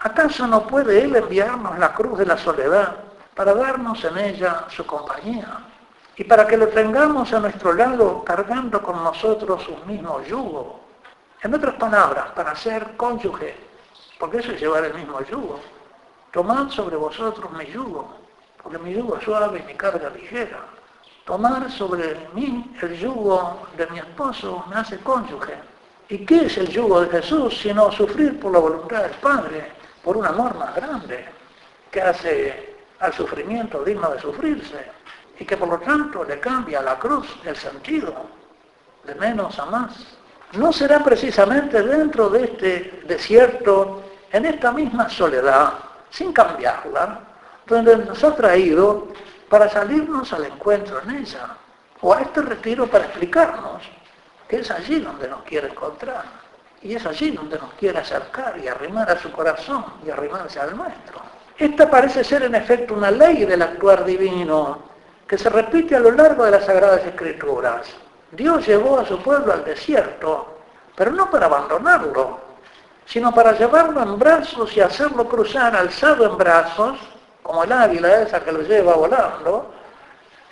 ¿Acaso 0.01 0.47
no 0.47 0.67
puede 0.67 1.03
Él 1.05 1.15
enviarnos 1.15 1.79
la 1.79 1.93
cruz 1.93 2.19
de 2.19 2.25
la 2.25 2.39
soledad 2.39 2.97
para 3.35 3.53
darnos 3.53 4.03
en 4.05 4.17
ella 4.17 4.65
su 4.71 4.87
compañía? 4.87 5.67
Y 6.17 6.25
para 6.25 6.47
que 6.47 6.57
lo 6.57 6.69
tengamos 6.69 7.31
a 7.35 7.41
nuestro 7.41 7.75
lado 7.75 8.25
cargando 8.25 8.81
con 8.81 9.05
nosotros 9.05 9.69
un 9.69 9.87
mismo 9.87 10.23
yugo. 10.23 10.81
En 11.43 11.53
otras 11.53 11.75
palabras, 11.75 12.31
para 12.35 12.57
ser 12.57 12.97
cónyuge, 12.97 13.72
porque 14.23 14.39
eso 14.39 14.53
es 14.53 14.61
llevar 14.61 14.85
el 14.85 14.95
mismo 14.95 15.21
yugo. 15.23 15.59
Tomad 16.31 16.71
sobre 16.71 16.95
vosotros 16.95 17.51
mi 17.59 17.67
yugo, 17.67 18.09
porque 18.63 18.79
mi 18.79 18.95
yugo 18.95 19.17
es 19.17 19.25
suave 19.25 19.59
y 19.59 19.63
mi 19.65 19.75
carga 19.75 20.11
ligera. 20.11 20.61
Tomar 21.25 21.69
sobre 21.73 22.29
mí 22.33 22.73
el 22.83 22.97
yugo 23.01 23.67
de 23.77 23.85
mi 23.89 23.99
esposo 23.99 24.65
me 24.71 24.77
hace 24.77 24.97
cónyuge. 24.99 25.55
¿Y 26.09 26.25
qué 26.25 26.47
es 26.47 26.57
el 26.57 26.69
yugo 26.69 27.01
de 27.01 27.09
Jesús 27.09 27.59
sino 27.61 27.91
sufrir 27.91 28.39
por 28.39 28.53
la 28.53 28.61
voluntad 28.61 29.03
del 29.03 29.11
Padre, 29.21 29.73
por 30.05 30.17
un 30.17 30.25
amor 30.25 30.57
más 30.57 30.73
grande, 30.77 31.25
que 31.91 32.01
hace 32.01 32.77
al 33.01 33.13
sufrimiento 33.13 33.83
digno 33.83 34.09
de 34.09 34.21
sufrirse 34.21 34.87
y 35.37 35.45
que 35.45 35.57
por 35.57 35.69
lo 35.69 35.81
tanto 35.81 36.23
le 36.23 36.39
cambia 36.39 36.79
a 36.79 36.83
la 36.85 36.97
cruz 36.97 37.27
el 37.45 37.57
sentido 37.57 38.15
de 39.03 39.17
menos 39.17 39.59
a 39.59 39.67
más? 39.67 40.17
¿No 40.53 40.73
será 40.73 41.03
precisamente 41.03 41.83
dentro 41.83 42.29
de 42.29 42.45
este 42.45 43.03
desierto, 43.07 44.12
en 44.33 44.47
esta 44.47 44.73
misma 44.73 45.09
soledad, 45.09 45.75
sin 46.11 46.33
cambiarla, 46.33 47.21
donde 47.67 47.97
nos 47.99 48.25
ha 48.25 48.35
traído 48.35 49.09
para 49.49 49.69
salirnos 49.69 50.33
al 50.33 50.47
encuentro 50.47 51.01
en 51.03 51.17
ella, 51.17 51.57
o 52.01 52.15
a 52.15 52.23
este 52.23 52.43
retiro 52.43 52.87
para 52.87 53.05
explicarnos 53.05 53.83
que 54.49 54.59
es 54.59 54.71
allí 54.71 55.01
donde 55.01 55.29
nos 55.29 55.43
quiere 55.43 55.69
encontrar, 55.69 56.25
y 56.83 56.95
es 56.95 57.07
allí 57.07 57.31
donde 57.31 57.59
nos 57.59 57.73
quiere 57.75 57.99
acercar 57.99 58.59
y 58.59 58.69
arrimar 58.69 59.11
a 59.11 59.19
su 59.19 59.31
corazón 59.33 59.85
y 60.05 60.11
arrimarse 60.11 60.61
al 60.61 60.77
nuestro. 60.77 61.21
Esta 61.57 61.89
parece 61.89 62.25
ser 62.25 62.43
en 62.43 62.55
efecto 62.55 62.95
una 62.95 63.11
ley 63.11 63.45
del 63.45 63.63
actuar 63.63 64.05
divino 64.05 64.79
que 65.27 65.39
se 65.39 65.49
repite 65.49 65.95
a 65.97 66.01
lo 66.01 66.11
largo 66.11 66.45
de 66.45 66.51
las 66.51 66.67
Sagradas 66.67 67.05
Escrituras. 67.07 67.87
Dios 68.33 68.67
llevó 68.67 68.99
a 68.99 69.07
su 69.07 69.23
pueblo 69.23 69.53
al 69.53 69.65
desierto, 69.65 70.59
pero 70.97 71.13
no 71.13 71.31
para 71.31 71.47
abandonarlo, 71.47 72.52
sino 73.07 73.33
para 73.35 73.53
llevarlo 73.53 74.03
en 74.03 74.19
brazos 74.19 74.77
y 74.77 74.81
hacerlo 74.81 75.29
cruzar 75.29 75.75
alzado 75.77 76.25
en 76.25 76.37
brazos, 76.37 76.99
como 77.43 77.65
el 77.65 77.73
águila 77.73 78.23
esa 78.23 78.41
que 78.41 78.53
lo 78.53 78.63
lleva 78.63 78.95
volando, 78.95 79.73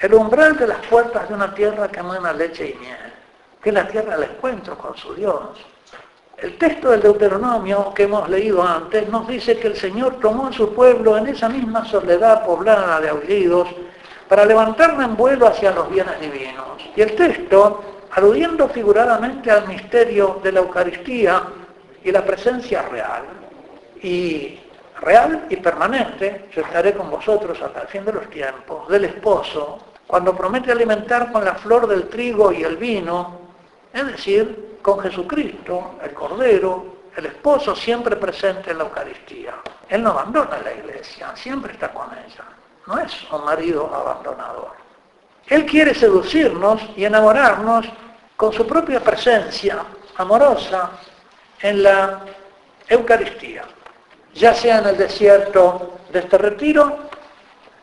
el 0.01 0.15
umbral 0.15 0.57
de 0.57 0.67
las 0.67 0.79
puertas 0.87 1.29
de 1.29 1.35
una 1.35 1.55
tierra 1.55 1.89
que 1.89 2.01
emana 2.01 2.33
leche 2.33 2.71
y 2.71 2.79
miel, 2.79 3.13
que 3.63 3.69
es 3.69 3.75
la 3.75 3.87
tierra 3.87 4.17
del 4.17 4.31
encuentro 4.31 4.77
con 4.77 4.97
su 4.97 5.15
Dios. 5.15 5.41
El 6.39 6.57
texto 6.57 6.91
del 6.91 7.03
Deuteronomio 7.03 7.93
que 7.95 8.05
hemos 8.05 8.29
leído 8.31 8.63
antes 8.63 9.07
nos 9.11 9.29
dice 9.29 9.59
que 9.59 9.69
el 9.69 9.77
Señor 9.77 10.19
tomó 10.21 10.47
a 10.47 10.53
su 10.53 10.75
pueblo 10.75 11.19
en 11.19 11.27
esa 11.27 11.51
misma 11.51 11.85
soledad 11.85 12.47
poblada 12.47 12.99
de 12.99 13.11
aullidos 13.11 13.69
para 14.27 14.47
levantarla 14.47 15.05
en 15.05 15.17
vuelo 15.17 15.47
hacia 15.47 15.71
los 15.73 15.91
bienes 15.91 16.19
divinos. 16.19 16.83
Y 16.97 17.03
el 17.03 17.15
texto, 17.15 17.83
aludiendo 18.13 18.69
figuradamente 18.71 19.51
al 19.51 19.69
misterio 19.69 20.41
de 20.43 20.53
la 20.53 20.61
Eucaristía, 20.61 21.43
y 22.05 22.13
la 22.13 22.25
presencia 22.25 22.83
real. 22.83 23.25
Y 24.03 24.59
real 25.01 25.47
y 25.49 25.57
permanente, 25.57 26.49
yo 26.53 26.63
estaré 26.63 26.95
con 26.95 27.11
vosotros 27.11 27.61
hasta 27.61 27.83
el 27.83 27.89
fin 27.89 28.05
de 28.05 28.13
los 28.13 28.29
tiempos, 28.31 28.89
del 28.89 29.05
esposo, 29.07 29.79
cuando 30.07 30.37
promete 30.37 30.73
alimentar 30.73 31.31
con 31.31 31.45
la 31.45 31.55
flor 31.55 31.87
del 31.87 32.09
trigo 32.09 32.53
y 32.53 32.63
el 32.63 32.77
vino, 32.77 33.41
es 33.93 34.07
decir, 34.07 34.79
con 34.83 35.01
Jesucristo, 35.01 35.97
el 36.03 36.13
Cordero, 36.15 37.01
el 37.17 37.27
esposo 37.27 37.77
siempre 37.77 38.17
presente 38.17 38.71
en 38.71 38.79
la 38.79 38.85
Eucaristía. 38.85 39.55
Él 39.89 40.03
no 40.03 40.11
abandona 40.11 40.59
la 40.59 40.73
iglesia, 40.73 41.35
siempre 41.35 41.73
está 41.73 41.93
con 41.93 42.09
ella. 42.13 42.45
No 42.87 42.99
es 42.99 43.13
un 43.31 43.45
marido 43.45 43.93
abandonador. 43.95 44.73
Él 45.47 45.67
quiere 45.67 45.95
seducirnos 45.95 46.81
y 46.97 47.05
enamorarnos 47.05 47.87
con 48.37 48.53
su 48.53 48.67
propia 48.67 49.01
presencia 49.01 49.85
amorosa 50.17 50.91
en 51.63 51.83
la 51.83 52.21
Eucaristía, 52.89 53.65
ya 54.35 54.55
sea 54.55 54.79
en 54.79 54.87
el 54.87 54.97
desierto 54.97 55.99
de 56.13 56.21
este 56.21 56.39
retiro, 56.39 56.99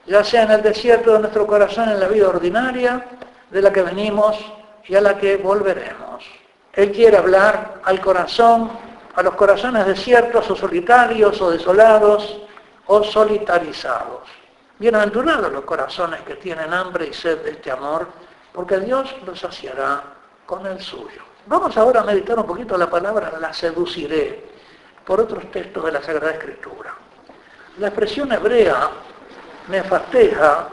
ya 0.05 0.23
sea 0.23 0.43
en 0.43 0.51
el 0.51 0.61
desierto 0.61 1.13
de 1.13 1.19
nuestro 1.19 1.45
corazón 1.45 1.89
en 1.89 1.99
la 1.99 2.07
vida 2.07 2.29
ordinaria, 2.29 3.05
de 3.49 3.61
la 3.61 3.71
que 3.71 3.81
venimos 3.81 4.37
y 4.85 4.95
a 4.95 5.01
la 5.01 5.17
que 5.17 5.37
volveremos. 5.37 6.25
Él 6.73 6.91
quiere 6.91 7.17
hablar 7.17 7.81
al 7.83 7.99
corazón, 8.01 8.71
a 9.15 9.23
los 9.23 9.35
corazones 9.35 9.85
desiertos 9.85 10.49
o 10.49 10.55
solitarios 10.55 11.41
o 11.41 11.51
desolados 11.51 12.39
o 12.87 13.03
solitarizados. 13.03 14.29
Bienaventurados 14.79 15.51
los 15.51 15.63
corazones 15.63 16.21
que 16.21 16.35
tienen 16.35 16.73
hambre 16.73 17.07
y 17.07 17.13
sed 17.13 17.39
de 17.43 17.51
este 17.51 17.71
amor, 17.71 18.07
porque 18.53 18.79
Dios 18.79 19.13
los 19.25 19.39
saciará 19.39 20.03
con 20.45 20.65
el 20.67 20.79
suyo. 20.79 21.26
Vamos 21.47 21.77
ahora 21.77 22.01
a 22.01 22.03
meditar 22.03 22.37
un 22.37 22.45
poquito 22.45 22.77
la 22.77 22.89
palabra 22.89 23.31
la 23.39 23.53
seduciré 23.53 24.43
por 25.05 25.21
otros 25.21 25.49
textos 25.49 25.85
de 25.85 25.93
la 25.93 26.03
Sagrada 26.03 26.33
Escritura. 26.33 26.93
La 27.79 27.87
expresión 27.87 28.29
hebrea, 28.33 28.89
nefateja, 29.69 30.67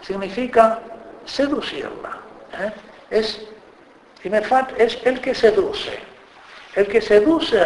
significa 0.00 0.80
seducirla. 1.24 2.18
¿eh? 2.58 2.72
Es, 3.08 3.46
es 4.78 4.98
el 5.04 5.20
que 5.20 5.32
seduce, 5.32 6.00
el 6.74 6.88
que 6.88 7.00
seduce 7.00 7.64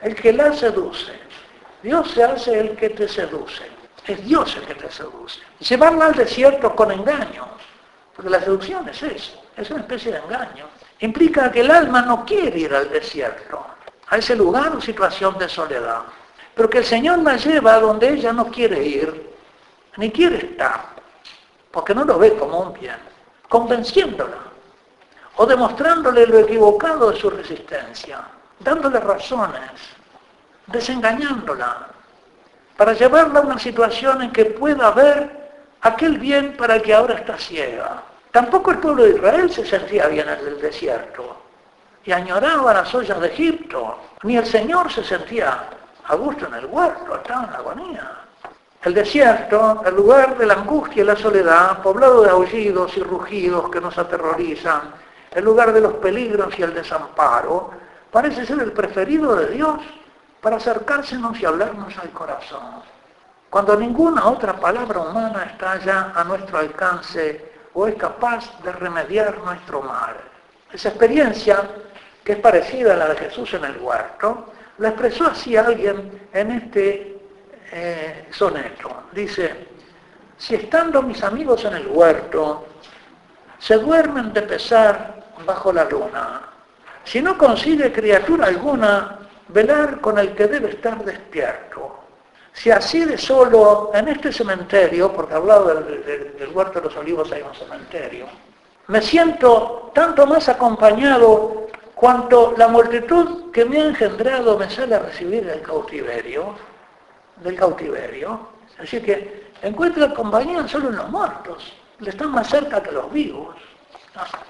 el 0.00 0.16
que 0.16 0.32
la 0.32 0.52
seduce. 0.52 1.12
Dios 1.84 2.10
se 2.10 2.24
hace 2.24 2.58
el 2.58 2.74
que 2.74 2.90
te 2.90 3.06
seduce. 3.06 3.62
Es 4.08 4.24
Dios 4.24 4.56
el 4.56 4.62
que 4.62 4.74
te 4.74 4.90
seduce. 4.90 5.40
Llevarla 5.60 6.06
al 6.06 6.14
desierto 6.14 6.74
con 6.74 6.90
engaños, 6.90 7.46
porque 8.16 8.30
la 8.30 8.40
seducción 8.40 8.88
es 8.88 9.00
eso, 9.04 9.44
es 9.56 9.70
una 9.70 9.82
especie 9.82 10.10
de 10.10 10.18
engaño 10.18 10.66
implica 11.02 11.50
que 11.50 11.60
el 11.60 11.70
alma 11.70 12.02
no 12.02 12.24
quiere 12.24 12.58
ir 12.58 12.74
al 12.74 12.90
desierto, 12.90 13.64
a 14.08 14.16
ese 14.16 14.34
lugar 14.34 14.74
o 14.74 14.80
situación 14.80 15.36
de 15.38 15.48
soledad, 15.48 16.02
pero 16.54 16.70
que 16.70 16.78
el 16.78 16.84
Señor 16.84 17.18
la 17.18 17.36
lleva 17.36 17.74
a 17.74 17.80
donde 17.80 18.08
ella 18.10 18.32
no 18.32 18.46
quiere 18.46 18.82
ir, 18.84 19.30
ni 19.96 20.10
quiere 20.10 20.38
estar, 20.38 20.80
porque 21.70 21.94
no 21.94 22.04
lo 22.04 22.18
ve 22.18 22.34
como 22.36 22.60
un 22.60 22.72
bien, 22.72 22.98
convenciéndola 23.48 24.52
o 25.36 25.46
demostrándole 25.46 26.26
lo 26.26 26.38
equivocado 26.40 27.10
de 27.10 27.18
su 27.18 27.30
resistencia, 27.30 28.20
dándole 28.60 29.00
razones, 29.00 29.70
desengañándola, 30.66 31.88
para 32.76 32.92
llevarla 32.92 33.40
a 33.40 33.42
una 33.42 33.58
situación 33.58 34.22
en 34.22 34.30
que 34.30 34.44
pueda 34.46 34.90
ver 34.90 35.50
aquel 35.80 36.18
bien 36.18 36.56
para 36.56 36.76
el 36.76 36.82
que 36.82 36.94
ahora 36.94 37.14
está 37.14 37.36
ciega. 37.38 38.02
Tampoco 38.32 38.70
el 38.70 38.78
pueblo 38.78 39.04
de 39.04 39.10
Israel 39.10 39.52
se 39.52 39.66
sentía 39.66 40.06
bien 40.06 40.26
en 40.26 40.38
el 40.38 40.60
desierto 40.60 41.36
y 42.02 42.12
añoraba 42.12 42.72
las 42.72 42.94
ollas 42.94 43.20
de 43.20 43.28
Egipto. 43.28 43.98
Ni 44.22 44.38
el 44.38 44.46
Señor 44.46 44.90
se 44.90 45.04
sentía 45.04 45.68
a 46.06 46.14
gusto 46.14 46.46
en 46.46 46.54
el 46.54 46.64
huerto, 46.64 47.14
estaba 47.14 47.44
en 47.44 47.54
agonía. 47.54 48.10
El 48.82 48.94
desierto, 48.94 49.82
el 49.84 49.94
lugar 49.94 50.38
de 50.38 50.46
la 50.46 50.54
angustia 50.54 51.02
y 51.02 51.06
la 51.06 51.14
soledad, 51.14 51.82
poblado 51.82 52.22
de 52.22 52.30
aullidos 52.30 52.96
y 52.96 53.02
rugidos 53.02 53.68
que 53.68 53.82
nos 53.82 53.98
aterrorizan, 53.98 54.94
el 55.30 55.44
lugar 55.44 55.72
de 55.74 55.82
los 55.82 55.92
peligros 55.94 56.58
y 56.58 56.62
el 56.62 56.72
desamparo, 56.72 57.70
parece 58.10 58.46
ser 58.46 58.60
el 58.60 58.72
preferido 58.72 59.36
de 59.36 59.48
Dios 59.48 59.78
para 60.40 60.56
acercársenos 60.56 61.38
y 61.38 61.44
hablarnos 61.44 61.96
al 61.98 62.10
corazón. 62.10 62.82
Cuando 63.50 63.76
ninguna 63.76 64.26
otra 64.26 64.54
palabra 64.54 65.00
humana 65.00 65.44
está 65.52 65.78
ya 65.78 66.12
a 66.14 66.24
nuestro 66.24 66.58
alcance 66.58 67.51
o 67.74 67.86
es 67.86 67.94
capaz 67.94 68.62
de 68.62 68.72
remediar 68.72 69.38
nuestro 69.38 69.82
mal. 69.82 70.16
Esa 70.72 70.90
experiencia, 70.90 71.68
que 72.24 72.32
es 72.32 72.38
parecida 72.38 72.94
a 72.94 72.96
la 72.96 73.08
de 73.08 73.16
Jesús 73.16 73.54
en 73.54 73.64
el 73.64 73.78
huerto, 73.78 74.52
la 74.78 74.88
expresó 74.88 75.26
así 75.26 75.56
alguien 75.56 76.28
en 76.32 76.50
este 76.50 77.18
eh, 77.70 78.28
soneto. 78.30 79.04
Dice, 79.12 79.68
si 80.36 80.54
estando 80.54 81.02
mis 81.02 81.22
amigos 81.22 81.64
en 81.64 81.74
el 81.74 81.86
huerto, 81.88 82.66
se 83.58 83.76
duermen 83.76 84.32
de 84.32 84.42
pesar 84.42 85.22
bajo 85.46 85.72
la 85.72 85.84
luna, 85.84 86.40
si 87.04 87.20
no 87.20 87.36
consigue 87.36 87.92
criatura 87.92 88.46
alguna 88.46 89.18
velar 89.48 90.00
con 90.00 90.18
el 90.18 90.34
que 90.34 90.46
debe 90.46 90.70
estar 90.70 91.04
despierto. 91.04 92.01
Si 92.52 92.70
así 92.70 93.04
de 93.04 93.16
solo 93.16 93.90
en 93.94 94.08
este 94.08 94.32
cementerio, 94.32 95.12
porque 95.12 95.34
hablado 95.34 95.74
del, 95.74 96.36
del, 96.38 96.48
huerto 96.52 96.80
de 96.80 96.86
los 96.86 96.96
olivos 96.96 97.32
hay 97.32 97.42
un 97.42 97.54
cementerio, 97.54 98.26
me 98.88 99.00
siento 99.00 99.90
tanto 99.94 100.26
más 100.26 100.48
acompañado 100.48 101.68
cuanto 101.94 102.54
la 102.56 102.68
multitud 102.68 103.50
que 103.52 103.64
me 103.64 103.80
ha 103.80 103.86
engendrado 103.86 104.58
me 104.58 104.68
sale 104.68 104.96
a 104.96 104.98
recibir 104.98 105.46
del 105.46 105.62
cautiverio, 105.62 106.54
del 107.36 107.56
cautiverio. 107.56 108.48
Así 108.78 109.00
que 109.00 109.52
encuentra 109.62 110.12
compañía 110.12 110.66
solo 110.66 110.90
en 110.90 110.96
los 110.96 111.08
muertos, 111.08 111.72
le 112.00 112.10
están 112.10 112.32
más 112.32 112.48
cerca 112.48 112.82
que 112.82 112.92
los 112.92 113.10
vivos. 113.12 113.56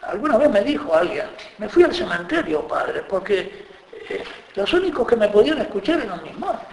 Alguna 0.02 0.38
vez 0.38 0.50
me 0.50 0.62
dijo 0.62 0.94
alguien, 0.94 1.26
me 1.58 1.68
fui 1.68 1.84
al 1.84 1.94
cementerio, 1.94 2.66
padre, 2.66 3.02
porque 3.08 3.66
eh, 4.08 4.24
los 4.54 4.72
únicos 4.72 5.06
que 5.06 5.16
me 5.16 5.28
podían 5.28 5.58
escuchar 5.58 6.00
eran 6.00 6.22
mis 6.22 6.36
muertos. 6.36 6.71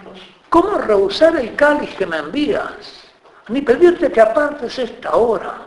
¿Cómo 0.50 0.78
rehusar 0.78 1.36
el 1.36 1.54
cáliz 1.54 1.94
que 1.94 2.06
me 2.06 2.18
envías? 2.18 3.04
Ni 3.48 3.62
pedirte 3.62 4.10
que 4.10 4.20
apartes 4.20 4.80
esta 4.80 5.14
hora, 5.14 5.58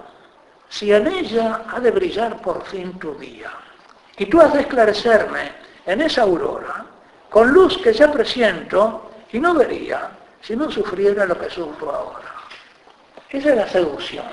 si 0.68 0.94
en 0.94 1.08
ella 1.08 1.62
ha 1.74 1.80
de 1.80 1.90
brillar 1.90 2.42
por 2.42 2.66
fin 2.66 3.00
tu 3.00 3.16
día. 3.16 3.50
Y 4.18 4.26
tú 4.26 4.42
has 4.42 4.54
de 4.54 4.60
esclarecerme 4.62 5.54
en 5.86 6.02
esa 6.02 6.24
aurora, 6.24 6.86
con 7.30 7.52
luz 7.52 7.78
que 7.78 7.94
ya 7.94 8.12
presiento 8.12 9.10
y 9.32 9.40
no 9.40 9.54
vería 9.54 10.12
si 10.42 10.56
no 10.56 10.70
sufriera 10.70 11.26
lo 11.26 11.40
que 11.40 11.50
sufro 11.50 11.96
ahora. 11.96 12.34
Esa 13.30 13.50
es 13.52 13.56
la 13.56 13.68
seducción. 13.70 14.26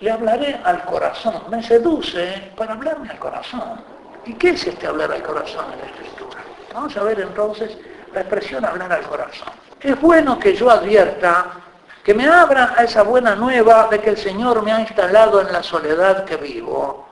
Le 0.00 0.10
hablaré 0.12 0.60
al 0.62 0.84
corazón. 0.84 1.42
Me 1.50 1.62
seduce 1.64 2.52
para 2.56 2.74
hablarme 2.74 3.10
al 3.10 3.18
corazón. 3.18 3.80
¿Y 4.24 4.34
qué 4.34 4.50
es 4.50 4.66
este 4.66 4.86
hablar 4.86 5.10
al 5.10 5.22
corazón 5.22 5.64
en 5.72 5.80
la 5.80 5.86
escritura? 5.86 6.44
Vamos 6.72 6.96
a 6.96 7.02
ver 7.02 7.20
entonces 7.20 7.76
la 8.14 8.20
expresión 8.20 8.64
hablar 8.64 8.92
al 8.92 9.02
corazón. 9.02 9.65
Es 9.86 10.00
bueno 10.00 10.36
que 10.36 10.52
yo 10.52 10.68
advierta 10.68 11.60
que 12.02 12.12
me 12.12 12.26
abra 12.26 12.74
a 12.76 12.82
esa 12.82 13.04
buena 13.04 13.36
nueva 13.36 13.86
de 13.86 14.00
que 14.00 14.10
el 14.10 14.16
Señor 14.16 14.60
me 14.64 14.72
ha 14.72 14.80
instalado 14.80 15.40
en 15.40 15.52
la 15.52 15.62
soledad 15.62 16.24
que 16.24 16.36
vivo 16.36 17.06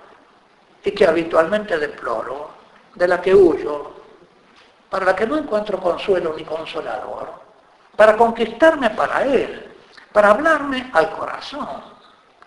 y 0.83 0.91
que 0.91 1.07
habitualmente 1.07 1.79
deploro, 1.79 2.51
de 2.97 3.07
la 3.07 3.21
que 3.21 3.33
huyo, 3.33 3.93
para 4.91 5.07
la 5.07 5.15
que 5.15 5.25
no 5.25 5.39
encuentro 5.39 5.79
consuelo 5.79 6.35
ni 6.37 6.43
consolador, 6.43 7.31
para 7.95 8.17
conquistarme 8.17 8.91
para 8.91 9.23
Él, 9.23 9.73
para 10.13 10.31
hablarme 10.31 10.91
al 10.95 11.11
corazón. 11.13 11.81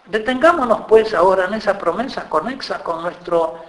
Detengámonos 0.07 0.81
pues 0.89 1.13
ahora 1.13 1.45
en 1.45 1.53
esa 1.53 1.77
promesa 1.77 2.27
conexa 2.27 2.83
con 2.83 3.01
nuestro 3.01 3.63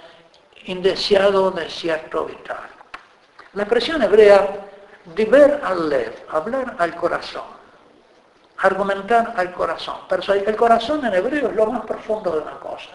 indeseado 0.65 1.53
desierto 1.53 2.25
vital. 2.25 2.69
La 3.53 3.63
expresión 3.63 4.03
hebrea, 4.03 4.68
diver 5.15 5.61
al 5.65 5.89
lev, 5.89 6.15
hablar 6.31 6.77
al 6.79 6.95
corazón 6.97 7.59
argumentar 8.59 9.35
al 9.37 9.53
corazón. 9.53 9.97
El 10.11 10.57
corazón 10.57 11.05
en 11.07 11.15
hebreo 11.15 11.49
es 11.49 11.55
lo 11.55 11.67
más 11.67 11.85
profundo 11.87 12.33
de 12.33 12.39
una 12.41 12.59
cosa. 12.59 12.91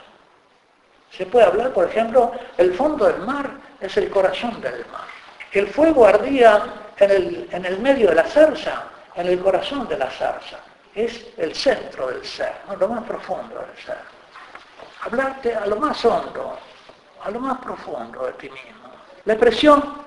Se 1.12 1.26
puede 1.26 1.46
hablar, 1.46 1.72
por 1.72 1.88
ejemplo, 1.88 2.32
el 2.58 2.74
fondo 2.74 3.06
del 3.06 3.22
mar 3.22 3.50
es 3.80 3.96
el 3.98 4.10
corazón 4.10 4.60
del 4.62 4.86
mar. 4.92 5.08
El 5.52 5.68
fuego 5.68 6.06
ardía 6.06 6.64
en 6.98 7.12
el, 7.12 7.50
en 7.52 7.66
el 7.66 7.80
medio 7.80 8.10
de 8.10 8.16
la 8.16 8.24
zarza, 8.24 8.86
en 9.16 9.28
el 9.28 9.40
corazón 9.40 9.88
de 9.88 9.98
la 9.98 10.10
zarza. 10.10 10.58
Es 10.96 11.28
el 11.38 11.56
centro 11.56 12.08
del 12.08 12.26
ser, 12.26 12.54
lo 12.80 12.88
más 12.88 13.04
profundo 13.04 13.56
del 13.56 13.86
ser. 13.86 13.98
Hablarte 15.02 15.56
a 15.56 15.66
lo 15.68 15.76
más 15.76 16.04
hondo, 16.04 16.58
a 17.24 17.30
lo 17.30 17.40
más 17.40 17.60
profundo 17.60 18.26
de 18.26 18.34
ti 18.34 18.50
mismo. 18.50 18.90
La 19.26 19.34
expresión 19.34 20.04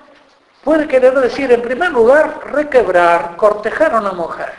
puede 0.67 0.85
querer 0.85 1.17
decir, 1.17 1.49
en 1.49 1.61
primer 1.61 1.91
lugar, 1.91 2.41
requebrar, 2.51 3.37
cortejar 3.37 3.95
a 3.95 4.01
una 4.01 4.11
mujer 4.11 4.51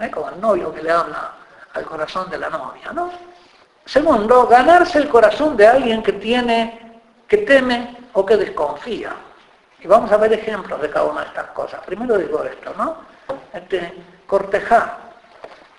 ¿eh? 0.00 0.10
como 0.10 0.28
el 0.28 0.40
novio 0.40 0.74
que 0.74 0.82
le 0.82 0.90
habla 0.90 1.34
al 1.74 1.84
corazón 1.84 2.28
de 2.28 2.36
la 2.36 2.50
novia, 2.50 2.90
¿no? 2.92 3.12
Segundo, 3.84 4.48
ganarse 4.48 4.98
el 4.98 5.08
corazón 5.08 5.56
de 5.56 5.68
alguien 5.68 6.02
que 6.02 6.14
tiene, 6.14 7.00
que 7.28 7.38
teme 7.38 7.96
o 8.12 8.26
que 8.26 8.36
desconfía. 8.36 9.12
Y 9.78 9.86
vamos 9.86 10.10
a 10.10 10.16
ver 10.16 10.32
ejemplos 10.32 10.82
de 10.82 10.90
cada 10.90 11.04
una 11.04 11.20
de 11.20 11.28
estas 11.28 11.46
cosas. 11.50 11.80
Primero 11.86 12.18
digo 12.18 12.42
esto, 12.42 12.74
¿no? 12.76 12.96
Este, 13.52 14.02
cortejar. 14.26 14.98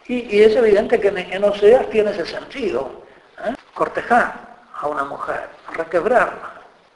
Y, 0.08 0.44
es 0.44 0.56
evidente 0.56 0.98
que 0.98 1.10
en, 1.10 1.18
en 1.18 1.44
Oseas 1.44 1.90
tiene 1.90 2.12
ese 2.12 2.26
sentido. 2.26 3.04
¿eh? 3.46 3.54
Cortejar 3.74 4.34
a 4.80 4.88
una 4.88 5.04
mujer, 5.04 5.50
requebrarla. 5.74 6.53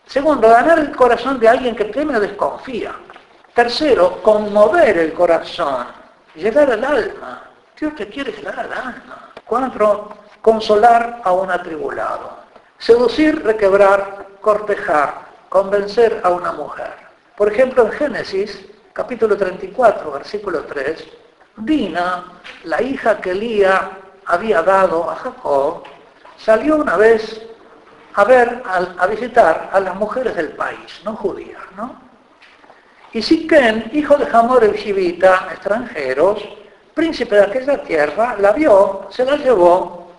Segundo, 0.08 0.48
ganar 0.48 0.80
el 0.80 0.96
corazón 0.96 1.39
de 1.39 1.50
alguien 1.50 1.76
que 1.76 1.86
teme 1.86 2.15
o 2.15 2.20
desconfía. 2.20 2.96
Tercero, 3.54 4.22
conmover 4.24 4.98
el 4.98 5.13
corazón 5.13 5.86
llegar 6.36 6.72
al 6.72 6.84
alma. 6.84 7.43
Dios 7.80 7.96
te 7.96 8.08
quiere 8.08 8.32
llegar 8.32 8.60
al 8.60 8.72
alma. 8.72 9.32
Cuatro, 9.46 10.10
consolar 10.41 11.22
a 11.24 11.32
un 11.34 11.52
atribulado. 11.52 12.38
Seducir, 12.78 13.43
requebrar, 13.43 14.28
cortejar, 14.39 15.28
convencer 15.50 16.22
a 16.24 16.30
una 16.30 16.52
mujer. 16.54 16.93
Por 17.36 17.52
ejemplo, 17.52 17.86
en 17.86 17.91
Génesis, 17.91 18.65
capítulo 18.93 19.36
34, 19.36 20.12
versículo 20.12 20.63
3, 20.63 21.04
Dina, 21.58 22.26
la 22.63 22.82
hija 22.82 23.20
que 23.20 23.32
Elía 23.32 23.91
había 24.26 24.62
dado 24.62 25.10
a 25.10 25.15
Jacob, 25.15 25.84
salió 26.38 26.78
una 26.78 26.98
vez 26.98 27.41
a 28.17 28.23
ver, 28.23 28.63
a, 28.65 29.06
visitar 29.06 29.69
a 29.71 29.80
las 29.80 29.93
mujeres 29.93 30.36
del 30.36 30.49
país, 30.53 31.01
no 31.06 31.15
judías, 31.15 31.62
¿no? 31.75 32.01
Y 33.13 33.21
Siquén, 33.21 33.91
hijo 33.93 34.17
de 34.17 34.27
Hamor 34.36 34.63
el 34.63 34.73
Jivita, 34.73 35.49
extranjeros, 35.51 36.43
príncipe 36.95 37.36
de 37.36 37.43
aquella 37.43 37.84
tierra, 37.84 38.36
la 38.39 38.53
vio, 38.53 39.08
se 39.12 39.23
la 39.23 39.38
llevó, 39.38 40.13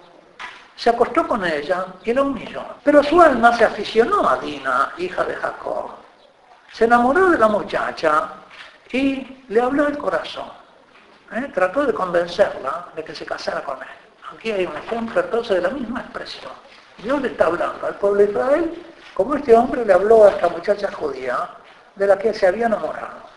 se 0.76 0.90
acostó 0.90 1.26
con 1.26 1.44
ella 1.44 1.86
y 2.04 2.14
la 2.14 2.22
humilló. 2.22 2.62
Pero 2.84 3.02
su 3.02 3.20
alma 3.20 3.56
se 3.56 3.64
aficionó 3.64 4.28
a 4.28 4.36
Dina, 4.36 4.92
hija 4.98 5.24
de 5.24 5.34
Jacob. 5.34 5.90
Se 6.72 6.84
enamoró 6.84 7.30
de 7.30 7.38
la 7.38 7.48
muchacha 7.48 8.28
y 8.92 9.44
le 9.48 9.60
habló 9.60 9.88
el 9.88 9.98
corazón. 9.98 10.46
¿eh? 11.32 11.50
Trató 11.52 11.84
de 11.84 11.92
convencerla 11.92 12.90
de 12.94 13.02
que 13.02 13.12
se 13.12 13.26
casara 13.26 13.60
con 13.64 13.78
él. 13.82 13.88
Aquí 14.32 14.52
hay 14.52 14.66
un 14.66 14.76
ejemplo 14.76 15.20
entonces 15.20 15.56
de 15.56 15.62
la 15.62 15.70
misma 15.70 15.98
expresión. 16.02 16.67
Dios 17.02 17.22
le 17.22 17.28
está 17.28 17.46
hablando 17.46 17.86
al 17.86 17.94
pueblo 17.96 18.18
de 18.18 18.30
Israel 18.30 18.84
como 19.18 19.34
este 19.34 19.52
hombre 19.56 19.84
le 19.84 19.92
habló 19.92 20.24
a 20.24 20.30
esta 20.30 20.48
muchacha 20.48 20.92
judía 20.92 21.48
de 21.96 22.06
la 22.06 22.16
que 22.16 22.32
se 22.32 22.46
había 22.46 22.66
enamorado. 22.66 23.28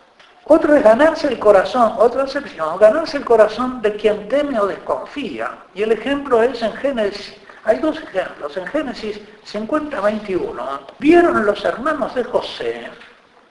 Otro 0.46 0.76
es 0.76 0.84
ganarse 0.84 1.28
el 1.28 1.40
corazón, 1.40 1.94
otra 1.98 2.24
excepción, 2.24 2.78
ganarse 2.78 3.18
el 3.18 3.26
corazón 3.26 3.82
de 3.82 3.96
quien 3.96 4.28
teme 4.28 4.60
o 4.60 4.68
desconfía. 4.68 5.50
Y 5.74 5.82
el 5.82 5.92
ejemplo 5.92 6.44
es 6.44 6.62
en 6.62 6.74
Génesis, 6.74 7.36
hay 7.64 7.80
dos 7.80 7.98
ejemplos, 7.98 8.58
en 8.58 8.68
Génesis 8.68 9.22
50-21, 9.52 10.80
vieron 11.00 11.46
los 11.46 11.66
hermanos 11.66 12.14
de 12.14 12.24
José, 12.26 12.88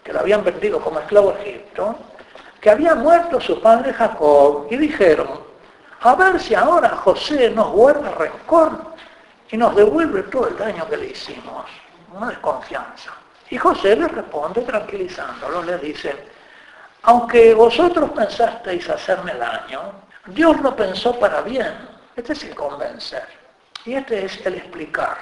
que 0.04 0.12
lo 0.12 0.20
habían 0.20 0.44
vendido 0.44 0.80
como 0.80 1.00
esclavo 1.00 1.30
a 1.30 1.40
Egipto, 1.40 1.96
que 2.60 2.70
había 2.70 2.94
muerto 2.94 3.40
su 3.40 3.60
padre 3.60 3.92
Jacob, 3.92 4.66
y 4.70 4.76
dijeron, 4.76 5.40
a 6.00 6.14
ver 6.14 6.40
si 6.40 6.54
ahora 6.54 6.90
José 6.90 7.50
nos 7.50 7.72
guarda 7.72 8.10
rencor 8.12 8.89
y 9.50 9.56
nos 9.56 9.74
devuelve 9.74 10.22
todo 10.24 10.48
el 10.48 10.56
daño 10.56 10.88
que 10.88 10.96
le 10.96 11.06
hicimos. 11.08 11.66
Una 12.12 12.28
desconfianza. 12.28 13.12
Y 13.50 13.58
José 13.58 13.96
le 13.96 14.08
responde 14.08 14.62
tranquilizándolo, 14.62 15.62
le 15.62 15.78
dice, 15.78 16.14
aunque 17.02 17.54
vosotros 17.54 18.10
pensasteis 18.10 18.88
hacerme 18.88 19.34
daño, 19.34 19.92
Dios 20.26 20.60
lo 20.60 20.76
pensó 20.76 21.18
para 21.18 21.40
bien. 21.40 21.88
Este 22.14 22.32
es 22.32 22.44
el 22.44 22.54
convencer. 22.54 23.26
Y 23.84 23.94
este 23.94 24.24
es 24.26 24.44
el 24.46 24.56
explicar. 24.56 25.16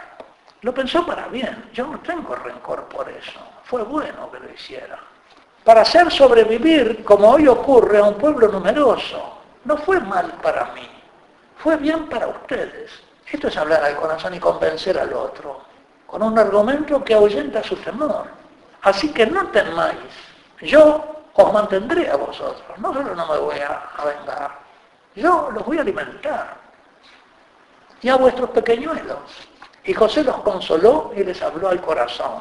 Lo 0.63 0.75
pensó 0.75 1.07
para 1.07 1.29
bien. 1.29 1.71
Yo 1.73 1.87
no 1.87 2.01
tengo 2.01 2.35
rencor 2.35 2.85
por 2.89 3.09
eso. 3.09 3.39
Fue 3.65 3.83
bueno 3.83 4.31
que 4.33 4.41
lo 4.41 4.53
hiciera. 4.53 4.99
Para 5.65 5.83
hacer 5.83 6.11
sobrevivir, 6.11 7.05
como 7.05 7.31
hoy 7.31 7.47
ocurre, 7.47 7.99
a 7.99 8.05
un 8.05 8.15
pueblo 8.15 8.49
numeroso. 8.49 9.39
No 9.65 9.77
fue 9.77 10.01
mal 10.01 10.33
para 10.43 10.73
mí. 10.73 10.89
Fue 11.59 11.77
bien 11.77 12.09
para 12.09 12.27
ustedes. 12.27 12.91
Esto 13.31 13.49
es 13.49 13.57
hablar 13.57 13.85
al 13.85 13.97
corazón 13.97 14.35
y 14.35 14.41
convencer 14.41 14.99
al 14.99 15.13
otro 15.13 15.69
con 16.09 16.23
un 16.23 16.39
argumento 16.39 17.05
que 17.05 17.15
ahuyenta 17.15 17.63
su 17.63 17.77
temor. 17.77 18.25
Así 18.83 19.13
que 19.13 19.27
no 19.27 19.47
temáis, 19.49 19.99
yo 20.63 21.05
os 21.35 21.53
mantendré 21.53 22.11
a 22.11 22.17
vosotros, 22.17 22.79
no 22.79 22.93
solo 22.95 23.15
no 23.15 23.27
me 23.27 23.39
voy 23.39 23.59
a, 23.61 24.05
vengar, 24.05 24.59
yo 25.15 25.51
los 25.53 25.65
voy 25.65 25.79
a 25.79 25.83
alimentar. 25.83 26.57
Y 28.01 28.09
a 28.09 28.17
vuestros 28.17 28.51
pequeñuelos. 28.51 29.19
Y 29.85 29.93
José 29.93 30.25
los 30.25 30.37
consoló 30.39 31.13
y 31.15 31.25
les 31.25 31.43
habló 31.43 31.69
al 31.69 31.81
corazón, 31.81 32.41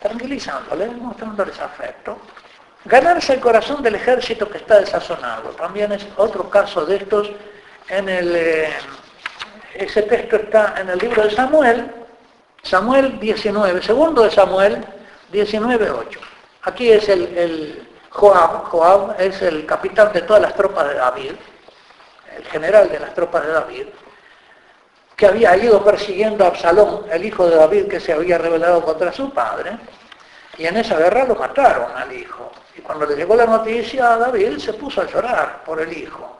tranquilizándoles, 0.00 0.92
mostrándoles 0.96 1.58
afecto. 1.60 2.18
Ganarse 2.84 3.34
el 3.34 3.40
corazón 3.40 3.82
del 3.82 3.94
ejército 3.94 4.48
que 4.48 4.58
está 4.58 4.80
desazonado. 4.80 5.50
También 5.50 5.92
es 5.92 6.06
otro 6.16 6.50
caso 6.50 6.84
de 6.84 6.96
estos 6.96 7.30
en 7.88 8.08
el... 8.08 8.36
Eh, 8.36 8.72
ese 9.78 10.02
texto 10.02 10.36
está 10.36 10.74
en 10.78 10.88
el 10.90 10.98
libro 10.98 11.22
de 11.24 11.30
Samuel, 11.30 11.90
Samuel 12.62 13.18
19, 13.20 13.82
segundo 13.82 14.22
de 14.22 14.30
Samuel 14.30 14.84
19, 15.30 15.90
8. 15.90 16.20
Aquí 16.62 16.90
es 16.90 17.08
el, 17.08 17.36
el 17.36 17.88
Joab, 18.10 18.64
Joab 18.64 19.20
es 19.20 19.40
el 19.42 19.66
capitán 19.66 20.12
de 20.12 20.22
todas 20.22 20.42
las 20.42 20.54
tropas 20.54 20.88
de 20.88 20.94
David, 20.94 21.32
el 22.36 22.44
general 22.46 22.88
de 22.88 22.98
las 22.98 23.14
tropas 23.14 23.46
de 23.46 23.52
David, 23.52 23.86
que 25.14 25.26
había 25.26 25.56
ido 25.56 25.82
persiguiendo 25.84 26.44
a 26.44 26.48
Absalón, 26.48 27.06
el 27.10 27.24
hijo 27.24 27.48
de 27.48 27.56
David 27.56 27.88
que 27.88 28.00
se 28.00 28.12
había 28.12 28.38
rebelado 28.38 28.82
contra 28.82 29.12
su 29.12 29.30
padre, 29.30 29.78
y 30.58 30.66
en 30.66 30.76
esa 30.76 30.96
guerra 30.98 31.24
lo 31.24 31.34
mataron 31.34 31.96
al 31.96 32.12
hijo. 32.12 32.50
Y 32.76 32.80
cuando 32.80 33.06
le 33.06 33.16
llegó 33.16 33.36
la 33.36 33.46
noticia 33.46 34.14
a 34.14 34.18
David, 34.18 34.58
se 34.58 34.72
puso 34.74 35.02
a 35.02 35.06
llorar 35.06 35.62
por 35.64 35.80
el 35.80 35.92
hijo. 35.96 36.36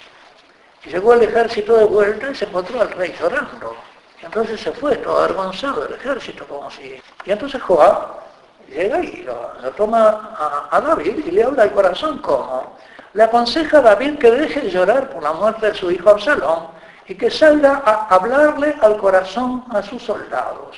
Llegó 0.87 1.14
el 1.14 1.22
ejército 1.22 1.77
de 1.77 1.85
vuelta 1.85 2.31
y 2.31 2.35
se 2.35 2.44
encontró 2.44 2.81
al 2.81 2.90
rey 2.90 3.14
llorando. 3.18 3.77
Y 4.22 4.25
entonces 4.25 4.61
se 4.61 4.72
fue 4.72 4.96
todo 4.96 5.18
avergonzado 5.18 5.83
del 5.83 5.94
ejército, 5.94 6.46
como 6.46 6.70
si... 6.70 7.01
Y 7.25 7.31
entonces 7.31 7.61
Joab 7.62 8.20
llega 8.68 9.01
y 9.01 9.22
lo, 9.22 9.35
toma 9.77 10.37
a, 10.38 10.77
a, 10.77 10.81
David 10.81 11.27
y 11.27 11.31
le 11.33 11.42
habla 11.42 11.64
al 11.64 11.72
corazón 11.72 12.18
como... 12.18 12.77
Le 13.14 13.22
aconseja 13.22 13.79
a 13.79 13.83
David 13.83 14.18
que 14.18 14.31
deje 14.31 14.61
de 14.61 14.70
llorar 14.70 15.11
por 15.11 15.22
la 15.22 15.33
muerte 15.33 15.66
de 15.66 15.75
su 15.75 15.90
hijo 15.90 16.11
Absalón 16.11 16.68
y 17.09 17.14
que 17.14 17.31
salga 17.31 17.83
a 17.85 18.14
hablarle 18.14 18.77
al 18.81 18.96
corazón 18.99 19.64
a 19.70 19.83
sus 19.83 20.03
soldados. 20.03 20.77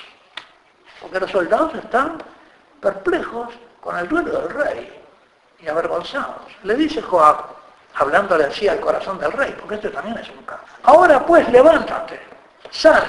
Porque 1.01 1.21
los 1.21 1.31
soldados 1.31 1.75
están 1.75 2.23
perplejos 2.81 3.49
con 3.81 3.97
el 3.99 4.09
duelo 4.09 4.41
del 4.41 4.51
rey 4.51 5.03
y 5.61 5.69
avergonzados. 5.69 6.43
Le 6.63 6.75
dice 6.77 7.03
Joab, 7.03 7.58
hablándole 7.99 8.45
así 8.45 8.69
al 8.69 8.81
corazón 8.81 9.19
del 9.19 9.33
rey, 9.33 9.55
porque 9.59 9.75
este 9.75 9.91
también 9.91 10.17
es 10.19 10.31
un 10.31 10.45
caso. 10.45 10.63
Ahora 10.85 11.25
pues 11.27 11.49
levántate, 11.51 12.21
sal, 12.71 13.03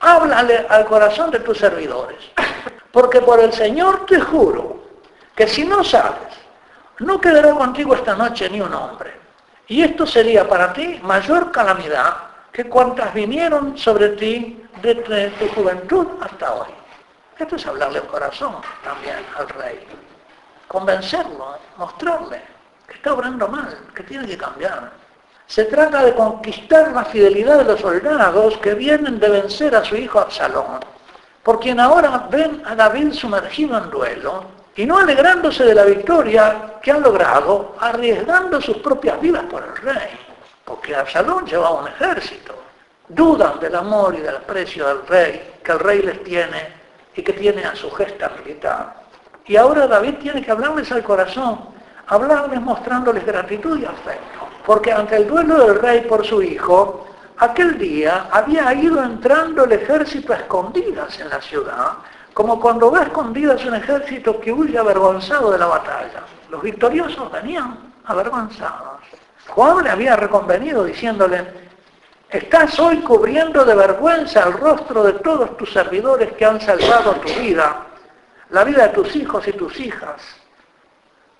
háblale 0.00 0.66
al 0.68 0.86
corazón 0.86 1.30
de 1.30 1.40
tus 1.40 1.58
servidores, 1.58 2.18
porque 2.90 3.20
por 3.20 3.40
el 3.40 3.52
Señor 3.52 4.06
te 4.06 4.18
juro 4.20 4.82
que 5.34 5.46
si 5.46 5.64
no 5.64 5.84
sales, 5.84 6.34
no 7.00 7.20
quedará 7.20 7.52
contigo 7.52 7.94
esta 7.94 8.14
noche 8.14 8.48
ni 8.48 8.60
un 8.60 8.72
hombre. 8.72 9.14
Y 9.68 9.82
esto 9.82 10.06
sería 10.06 10.48
para 10.48 10.72
ti 10.72 10.98
mayor 11.02 11.52
calamidad 11.52 12.16
que 12.52 12.64
cuantas 12.64 13.12
vinieron 13.12 13.76
sobre 13.76 14.10
ti 14.10 14.64
desde 14.80 15.30
tu 15.30 15.48
juventud 15.48 16.06
hasta 16.22 16.54
hoy. 16.54 16.68
Esto 17.38 17.56
es 17.56 17.66
hablarle 17.66 17.98
al 17.98 18.06
corazón 18.06 18.54
también 18.82 19.18
al 19.36 19.48
rey. 19.50 19.86
Convencerlo, 20.68 21.58
mostrarle 21.76 22.55
que 22.86 22.94
está 22.94 23.14
obrando 23.14 23.48
mal, 23.48 23.76
que 23.94 24.02
tiene 24.02 24.26
que 24.26 24.36
cambiar. 24.36 24.92
Se 25.46 25.64
trata 25.64 26.04
de 26.04 26.14
conquistar 26.14 26.92
la 26.92 27.04
fidelidad 27.04 27.58
de 27.58 27.64
los 27.64 27.80
soldados 27.80 28.58
que 28.58 28.74
vienen 28.74 29.18
de 29.20 29.28
vencer 29.28 29.74
a 29.76 29.84
su 29.84 29.96
hijo 29.96 30.18
Absalón, 30.20 30.80
por 31.42 31.60
quien 31.60 31.78
ahora 31.80 32.26
ven 32.30 32.62
a 32.66 32.74
David 32.74 33.12
sumergido 33.12 33.78
en 33.78 33.90
duelo 33.90 34.44
y 34.74 34.84
no 34.84 34.98
alegrándose 34.98 35.64
de 35.64 35.74
la 35.74 35.84
victoria 35.84 36.74
que 36.82 36.90
han 36.90 37.02
logrado, 37.02 37.76
arriesgando 37.80 38.60
sus 38.60 38.78
propias 38.78 39.20
vidas 39.20 39.44
por 39.44 39.62
el 39.62 39.76
rey 39.76 40.26
porque 40.66 40.94
Absalón 40.94 41.46
llevaba 41.46 41.80
un 41.80 41.88
ejército. 41.88 42.54
Dudan 43.08 43.60
del 43.60 43.76
amor 43.76 44.16
y 44.16 44.20
del 44.20 44.36
aprecio 44.36 44.86
del 44.88 45.06
rey, 45.06 45.54
que 45.62 45.72
el 45.72 45.78
rey 45.78 46.02
les 46.02 46.22
tiene 46.24 46.74
y 47.14 47.22
que 47.22 47.32
tiene 47.32 47.64
a 47.64 47.74
su 47.74 47.88
gesta 47.92 48.30
militar. 48.30 48.94
Y 49.46 49.56
ahora 49.56 49.86
David 49.86 50.16
tiene 50.16 50.44
que 50.44 50.50
hablarles 50.50 50.90
al 50.90 51.04
corazón, 51.04 51.68
hablarles 52.06 52.60
mostrándoles 52.60 53.24
gratitud 53.24 53.78
y 53.78 53.84
afecto. 53.84 54.48
Porque 54.64 54.92
ante 54.92 55.16
el 55.16 55.28
duelo 55.28 55.66
del 55.66 55.78
rey 55.78 56.02
por 56.02 56.24
su 56.24 56.42
hijo, 56.42 57.06
aquel 57.38 57.78
día 57.78 58.28
había 58.30 58.72
ido 58.74 59.02
entrando 59.02 59.64
el 59.64 59.72
ejército 59.72 60.32
a 60.32 60.36
escondidas 60.36 61.18
en 61.20 61.28
la 61.28 61.40
ciudad, 61.40 61.92
como 62.34 62.60
cuando 62.60 62.90
va 62.90 63.04
escondidas 63.04 63.64
un 63.64 63.74
ejército 63.74 64.40
que 64.40 64.52
huye 64.52 64.78
avergonzado 64.78 65.50
de 65.50 65.58
la 65.58 65.66
batalla. 65.66 66.22
Los 66.50 66.62
victoriosos 66.62 67.30
venían 67.32 67.92
avergonzados. 68.04 69.00
Juan 69.48 69.84
le 69.84 69.90
había 69.90 70.16
reconvenido 70.16 70.84
diciéndole, 70.84 71.46
estás 72.28 72.78
hoy 72.78 72.98
cubriendo 72.98 73.64
de 73.64 73.74
vergüenza 73.74 74.42
el 74.42 74.54
rostro 74.54 75.04
de 75.04 75.14
todos 75.14 75.56
tus 75.56 75.72
servidores 75.72 76.32
que 76.32 76.44
han 76.44 76.60
salvado 76.60 77.14
tu 77.14 77.32
vida, 77.40 77.86
la 78.50 78.64
vida 78.64 78.88
de 78.88 78.94
tus 78.94 79.14
hijos 79.16 79.46
y 79.46 79.52
tus 79.52 79.78
hijas, 79.80 80.20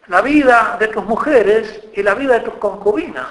la 0.09 0.21
vida 0.23 0.77
de 0.79 0.88
tus 0.88 1.05
mujeres 1.05 1.81
y 1.95 2.03
la 2.03 2.14
vida 2.14 2.35
de 2.35 2.40
tus 2.40 2.55
concubinas, 2.55 3.29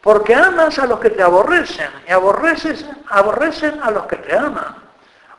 porque 0.00 0.34
amas 0.34 0.78
a 0.78 0.86
los 0.86 1.00
que 1.00 1.10
te 1.10 1.22
aborrecen 1.22 1.90
y 2.08 2.12
aborrecen 2.12 3.80
a 3.82 3.90
los 3.90 4.06
que 4.06 4.16
te 4.16 4.36
aman. 4.36 4.76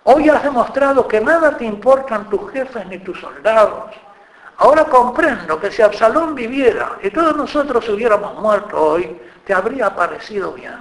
Hoy 0.04 0.30
has 0.30 0.44
demostrado 0.44 1.08
que 1.08 1.20
nada 1.20 1.58
te 1.58 1.66
importan 1.66 2.30
tus 2.30 2.52
jefes 2.52 2.86
ni 2.88 3.00
tus 3.00 3.20
soldados, 3.20 3.92
Ahora 4.58 4.86
comprendo 4.86 5.60
que 5.60 5.72
si 5.72 5.82
Absalón 5.82 6.34
viviera 6.34 6.98
y 7.04 7.10
todos 7.10 7.36
nosotros 7.36 7.88
hubiéramos 7.90 8.36
muerto 8.36 8.82
hoy, 8.82 9.20
te 9.46 9.54
habría 9.54 9.94
parecido 9.94 10.54
bien. 10.54 10.78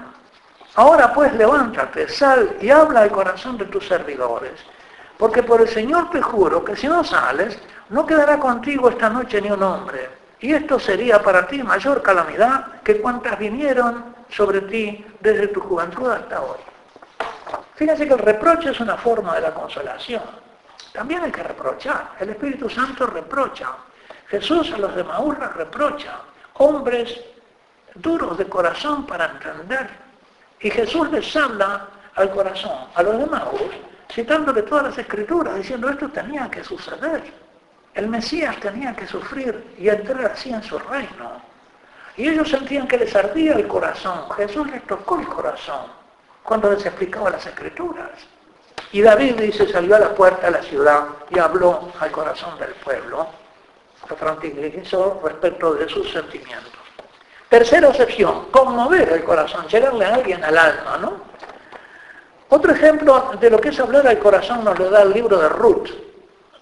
Ahora 0.76 1.12
pues 1.12 1.32
levántate, 1.34 2.08
sal 2.08 2.56
y 2.60 2.70
habla 2.70 3.00
al 3.00 3.10
corazón 3.10 3.58
de 3.58 3.64
tus 3.66 3.86
servidores, 3.86 4.52
porque 5.18 5.42
por 5.42 5.60
el 5.60 5.68
Señor 5.68 6.10
te 6.10 6.22
juro 6.22 6.64
que 6.64 6.76
si 6.76 6.86
no 6.86 7.02
sales, 7.02 7.58
no 7.90 8.06
quedará 8.06 8.38
contigo 8.38 8.88
esta 8.88 9.08
noche 9.08 9.40
ni 9.40 9.50
un 9.50 9.62
hombre. 9.62 10.10
Y 10.40 10.52
esto 10.52 10.78
sería 10.78 11.22
para 11.22 11.46
ti 11.46 11.62
mayor 11.62 12.02
calamidad 12.02 12.82
que 12.82 13.00
cuantas 13.00 13.38
vinieron 13.38 14.14
sobre 14.28 14.60
ti 14.62 15.04
desde 15.20 15.48
tu 15.48 15.60
juventud 15.60 16.10
hasta 16.10 16.40
hoy. 16.40 16.58
Fíjense 17.74 18.06
que 18.06 18.14
el 18.14 18.20
reproche 18.20 18.70
es 18.70 18.80
una 18.80 18.96
forma 18.96 19.34
de 19.34 19.40
la 19.40 19.54
consolación. 19.54 20.22
También 20.92 21.22
hay 21.22 21.32
que 21.32 21.42
reprochar. 21.42 22.10
El 22.20 22.30
Espíritu 22.30 22.68
Santo 22.68 23.06
reprocha. 23.06 23.70
Jesús 24.28 24.72
a 24.72 24.78
los 24.78 24.94
de 24.94 25.04
Maús 25.04 25.36
reprocha. 25.38 26.20
Hombres 26.54 27.20
duros 27.94 28.38
de 28.38 28.46
corazón 28.46 29.06
para 29.06 29.26
entender. 29.26 29.88
Y 30.60 30.70
Jesús 30.70 31.10
les 31.10 31.34
habla 31.36 31.88
al 32.14 32.30
corazón, 32.30 32.86
a 32.94 33.02
los 33.02 33.18
de 33.18 33.26
Maús, 33.26 33.60
citándole 34.10 34.62
todas 34.62 34.84
las 34.84 34.98
escrituras, 34.98 35.56
diciendo 35.56 35.88
esto 35.88 36.08
tenía 36.08 36.50
que 36.50 36.62
suceder. 36.62 37.43
El 37.94 38.08
Mesías 38.08 38.58
tenía 38.58 38.94
que 38.94 39.06
sufrir 39.06 39.74
y 39.78 39.88
entrar 39.88 40.26
así 40.26 40.52
en 40.52 40.62
su 40.62 40.78
reino. 40.78 41.40
Y 42.16 42.28
ellos 42.28 42.50
sentían 42.50 42.88
que 42.88 42.98
les 42.98 43.14
ardía 43.14 43.54
el 43.54 43.68
corazón. 43.68 44.28
Jesús 44.36 44.68
les 44.70 44.84
tocó 44.86 45.18
el 45.18 45.26
corazón 45.26 45.86
cuando 46.42 46.70
les 46.72 46.84
explicaba 46.84 47.30
las 47.30 47.46
escrituras. 47.46 48.10
Y 48.92 49.00
David 49.00 49.40
dice, 49.40 49.66
salió 49.70 49.96
a 49.96 50.00
la 50.00 50.14
puerta 50.14 50.46
de 50.46 50.52
la 50.52 50.62
ciudad 50.62 51.04
y 51.30 51.38
habló 51.38 51.92
al 51.98 52.10
corazón 52.10 52.58
del 52.58 52.72
pueblo, 52.74 53.26
lo 54.08 54.16
tranquilizó 54.16 55.20
respecto 55.24 55.74
de 55.74 55.88
sus 55.88 56.10
sentimientos. 56.12 56.72
Tercera 57.48 57.88
excepción, 57.88 58.46
conmover 58.50 59.08
el 59.10 59.24
corazón, 59.24 59.66
llegarle 59.68 60.04
a 60.04 60.14
alguien 60.14 60.44
al 60.44 60.58
alma, 60.58 60.98
¿no? 60.98 61.12
Otro 62.50 62.72
ejemplo 62.72 63.32
de 63.40 63.50
lo 63.50 63.60
que 63.60 63.70
es 63.70 63.80
hablar 63.80 64.06
al 64.06 64.18
corazón 64.18 64.64
nos 64.64 64.78
lo 64.78 64.90
da 64.90 65.02
el 65.02 65.12
libro 65.12 65.38
de 65.38 65.48
Ruth, 65.48 65.90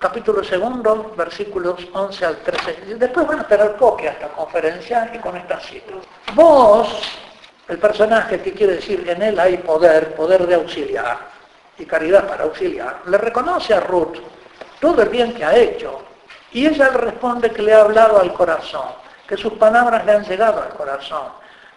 capítulo 0.02 0.42
segundo, 0.42 1.14
versículos 1.16 1.78
11 1.92 2.26
al 2.26 2.36
13. 2.38 2.96
Después 2.96 3.24
van 3.24 3.38
a 3.38 3.46
tener 3.46 3.76
copia 3.76 4.10
esta 4.10 4.26
conferencia 4.30 5.08
y 5.14 5.18
con 5.18 5.36
estas 5.36 5.64
citas. 5.64 5.94
Vos, 6.34 6.88
el 7.68 7.78
personaje 7.78 8.40
que 8.40 8.52
quiere 8.52 8.74
decir 8.74 9.08
en 9.08 9.22
él 9.22 9.38
hay 9.38 9.58
poder, 9.58 10.16
poder 10.16 10.44
de 10.48 10.56
auxiliar, 10.56 11.18
y 11.78 11.86
caridad 11.86 12.26
para 12.26 12.42
auxiliar, 12.42 13.02
le 13.06 13.16
reconoce 13.16 13.74
a 13.74 13.80
Ruth 13.80 14.16
todo 14.80 15.02
el 15.02 15.08
bien 15.08 15.34
que 15.34 15.44
ha 15.44 15.56
hecho. 15.56 16.02
Y 16.50 16.66
ella 16.66 16.90
le 16.90 16.98
responde 16.98 17.50
que 17.52 17.62
le 17.62 17.72
ha 17.72 17.82
hablado 17.82 18.20
al 18.20 18.32
corazón, 18.32 18.88
que 19.28 19.36
sus 19.36 19.52
palabras 19.52 20.04
le 20.04 20.12
han 20.12 20.24
llegado 20.24 20.62
al 20.62 20.70
corazón, 20.70 21.28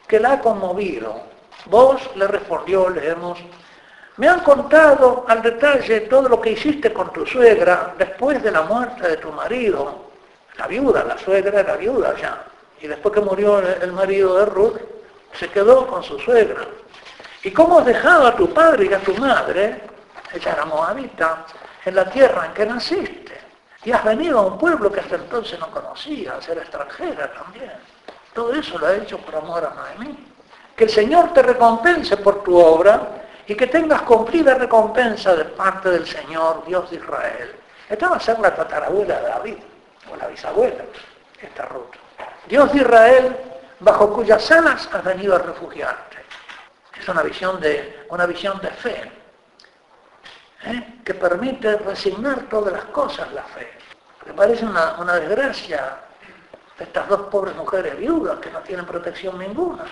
que 0.07 0.19
la 0.19 0.33
ha 0.33 0.39
conmovido. 0.39 1.21
Vos 1.67 2.01
le 2.15 2.25
respondió, 2.25 2.89
leemos, 2.89 3.37
me 4.17 4.29
han 4.29 4.39
contado 4.41 5.25
al 5.27 5.41
detalle 5.41 6.01
todo 6.01 6.29
lo 6.29 6.39
que 6.39 6.51
hiciste 6.51 6.93
con 6.93 7.11
tu 7.11 7.25
suegra 7.25 7.93
después 7.97 8.41
de 8.41 8.51
la 8.51 8.61
muerte 8.61 9.07
de 9.07 9.17
tu 9.17 9.31
marido. 9.31 10.05
La 10.57 10.67
viuda, 10.67 11.03
la 11.03 11.17
suegra 11.17 11.59
era 11.59 11.75
viuda 11.75 12.15
ya. 12.15 12.45
Y 12.79 12.87
después 12.87 13.13
que 13.13 13.21
murió 13.21 13.59
el 13.59 13.91
marido 13.91 14.37
de 14.37 14.45
Ruth, 14.45 14.77
se 15.33 15.49
quedó 15.49 15.85
con 15.87 16.01
su 16.01 16.17
suegra. 16.19 16.61
¿Y 17.43 17.51
cómo 17.51 17.79
has 17.79 17.85
dejado 17.85 18.27
a 18.27 18.35
tu 18.35 18.53
padre 18.53 18.87
y 18.89 18.93
a 18.93 18.99
tu 18.99 19.13
madre, 19.15 19.81
ella 20.33 20.51
era 20.53 20.65
moabita, 20.65 21.45
en 21.83 21.95
la 21.95 22.09
tierra 22.09 22.45
en 22.45 22.53
que 22.53 22.65
naciste? 22.65 23.37
Y 23.83 23.91
has 23.91 24.03
venido 24.03 24.39
a 24.39 24.45
un 24.45 24.57
pueblo 24.57 24.91
que 24.91 25.01
hasta 25.01 25.15
entonces 25.15 25.59
no 25.59 25.69
conocías, 25.69 26.47
era 26.47 26.61
extranjera 26.61 27.31
también. 27.33 27.71
Todo 28.33 28.53
eso 28.53 28.79
lo 28.79 28.87
ha 28.87 28.95
hecho 28.95 29.17
por 29.17 29.35
amor 29.35 29.65
a 29.65 29.75
Noemí. 29.75 30.17
Que 30.75 30.85
el 30.85 30.89
Señor 30.89 31.33
te 31.33 31.41
recompense 31.41 32.17
por 32.17 32.43
tu 32.43 32.57
obra 32.57 33.24
y 33.47 33.55
que 33.55 33.67
tengas 33.67 34.01
cumplida 34.03 34.55
recompensa 34.55 35.35
de 35.35 35.45
parte 35.45 35.89
del 35.89 36.07
Señor, 36.07 36.65
Dios 36.65 36.89
de 36.89 36.97
Israel. 36.97 37.55
Esta 37.89 38.09
va 38.09 38.17
a 38.17 38.19
ser 38.19 38.39
la 38.39 38.55
tatarabuela 38.55 39.19
de 39.19 39.27
David, 39.27 39.57
o 40.11 40.15
la 40.15 40.27
bisabuela, 40.27 40.83
esta 41.41 41.65
ruta. 41.65 41.97
Dios 42.47 42.71
de 42.73 42.79
Israel, 42.79 43.37
bajo 43.79 44.11
cuyas 44.13 44.49
alas 44.51 44.89
has 44.91 45.03
venido 45.03 45.35
a 45.35 45.39
refugiarte. 45.39 46.17
Es 46.99 47.07
una 47.07 47.21
visión 47.21 47.59
de, 47.59 48.05
una 48.09 48.25
visión 48.25 48.59
de 48.61 48.69
fe, 48.69 49.11
¿eh? 50.65 50.99
que 51.03 51.13
permite 51.13 51.77
resignar 51.77 52.43
todas 52.49 52.73
las 52.73 52.85
cosas 52.85 53.31
la 53.33 53.43
fe. 53.43 53.71
Me 54.25 54.33
parece 54.33 54.65
una, 54.65 54.95
una 54.99 55.15
desgracia 55.15 55.99
estas 56.79 57.07
dos 57.07 57.21
pobres 57.27 57.55
mujeres 57.55 57.97
viudas 57.97 58.39
que 58.39 58.51
no 58.51 58.59
tienen 58.59 58.85
protección 58.85 59.39
ninguna. 59.39 59.85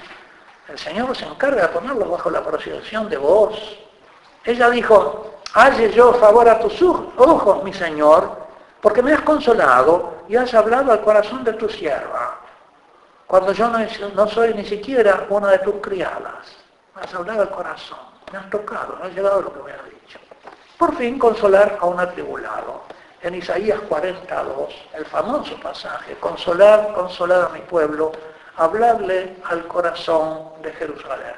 El 0.68 0.80
Señor 0.80 1.16
se 1.16 1.26
encarga 1.26 1.64
de 1.64 1.68
ponerlos 1.70 2.10
bajo 2.10 2.30
la 2.30 2.42
protección 2.42 3.10
de 3.10 3.18
vos. 3.18 3.80
Ella 4.46 4.70
dijo, 4.70 5.34
halle 5.54 5.92
yo 5.92 6.14
favor 6.14 6.48
a 6.48 6.60
tus 6.60 6.82
ojos, 6.82 7.64
mi 7.64 7.74
Señor, 7.74 8.44
porque 8.82 9.02
me 9.02 9.14
has 9.14 9.22
consolado 9.22 10.14
y 10.28 10.36
has 10.36 10.54
hablado 10.54 10.92
al 10.92 11.02
corazón 11.02 11.44
de 11.44 11.54
tu 11.54 11.70
sierva, 11.70 12.38
cuando 13.28 13.54
yo 13.54 13.70
no, 13.70 14.28
soy 14.28 14.54
ni 14.54 14.66
siquiera 14.66 15.26
una 15.30 15.50
de 15.52 15.60
tus 15.60 15.76
criadas. 15.76 16.56
Me 16.96 17.02
has 17.02 17.14
hablado 17.14 17.42
al 17.42 17.50
corazón, 17.50 18.00
me 18.32 18.38
has 18.38 18.50
tocado, 18.50 18.98
me 18.98 19.08
has 19.08 19.16
llegado 19.16 19.42
lo 19.42 19.54
que 19.54 19.64
me 19.64 19.72
has 19.72 19.86
dicho. 19.86 20.20
Por 20.78 20.96
fin 20.98 21.18
consolar 21.18 21.78
a 21.80 21.86
un 21.86 22.00
atribulado. 22.00 22.84
En 23.22 23.36
Isaías 23.36 23.80
42, 23.88 24.74
el 24.96 25.06
famoso 25.06 25.58
pasaje, 25.62 26.16
consolar, 26.20 26.94
consolar 26.94 27.46
a 27.46 27.50
mi 27.50 27.62
pueblo, 27.62 28.12
hablarle 28.58 29.38
al 29.46 29.68
corazón 29.68 30.62
de 30.62 30.72
Jerusalén. 30.74 31.36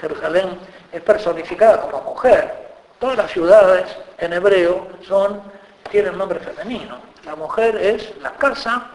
Jerusalén 0.00 0.58
es 0.92 1.02
personificada 1.02 1.80
como 1.82 2.02
mujer. 2.02 2.70
Todas 2.98 3.16
las 3.16 3.30
ciudades 3.30 3.96
en 4.18 4.32
hebreo 4.32 4.88
son 5.06 5.42
tiene 5.90 6.10
un 6.10 6.18
nombre 6.18 6.38
femenino. 6.40 6.98
La 7.24 7.34
mujer 7.34 7.76
es 7.76 8.16
la 8.20 8.32
casa, 8.32 8.86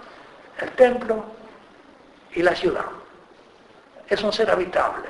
el 0.60 0.72
templo 0.72 1.24
y 2.34 2.42
la 2.42 2.56
ciudad. 2.56 2.86
Es 4.08 4.24
un 4.24 4.32
ser 4.32 4.50
habitable. 4.50 5.10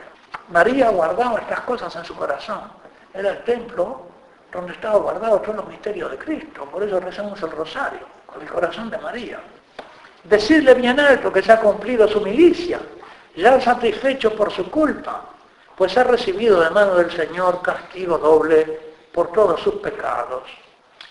María 0.49 0.89
guardaba 0.89 1.39
estas 1.39 1.61
cosas 1.61 1.95
en 1.95 2.05
su 2.05 2.15
corazón. 2.15 2.61
Era 3.13 3.31
el 3.31 3.43
templo 3.43 4.07
donde 4.51 4.73
estaba 4.73 4.97
guardado 4.97 5.39
todos 5.41 5.57
los 5.57 5.67
misterios 5.67 6.11
de 6.11 6.17
Cristo. 6.17 6.65
Por 6.65 6.83
eso 6.83 6.99
rezamos 6.99 7.41
el 7.41 7.51
rosario, 7.51 8.01
con 8.25 8.41
el 8.41 8.49
corazón 8.49 8.89
de 8.89 8.97
María. 8.97 9.39
Decirle 10.25 10.73
bien 10.73 10.99
alto 10.99 11.31
que 11.31 11.43
se 11.43 11.51
ha 11.51 11.59
cumplido 11.59 12.07
su 12.07 12.19
milicia, 12.19 12.79
ya 13.35 13.61
satisfecho 13.61 14.35
por 14.35 14.51
su 14.51 14.71
culpa, 14.71 15.21
pues 15.75 15.95
ha 15.97 16.03
recibido 16.03 16.59
de 16.61 16.69
mano 16.71 16.95
del 16.95 17.11
Señor 17.11 17.61
castigo 17.61 18.17
doble 18.17 18.79
por 19.13 19.31
todos 19.31 19.61
sus 19.61 19.75
pecados. 19.75 20.43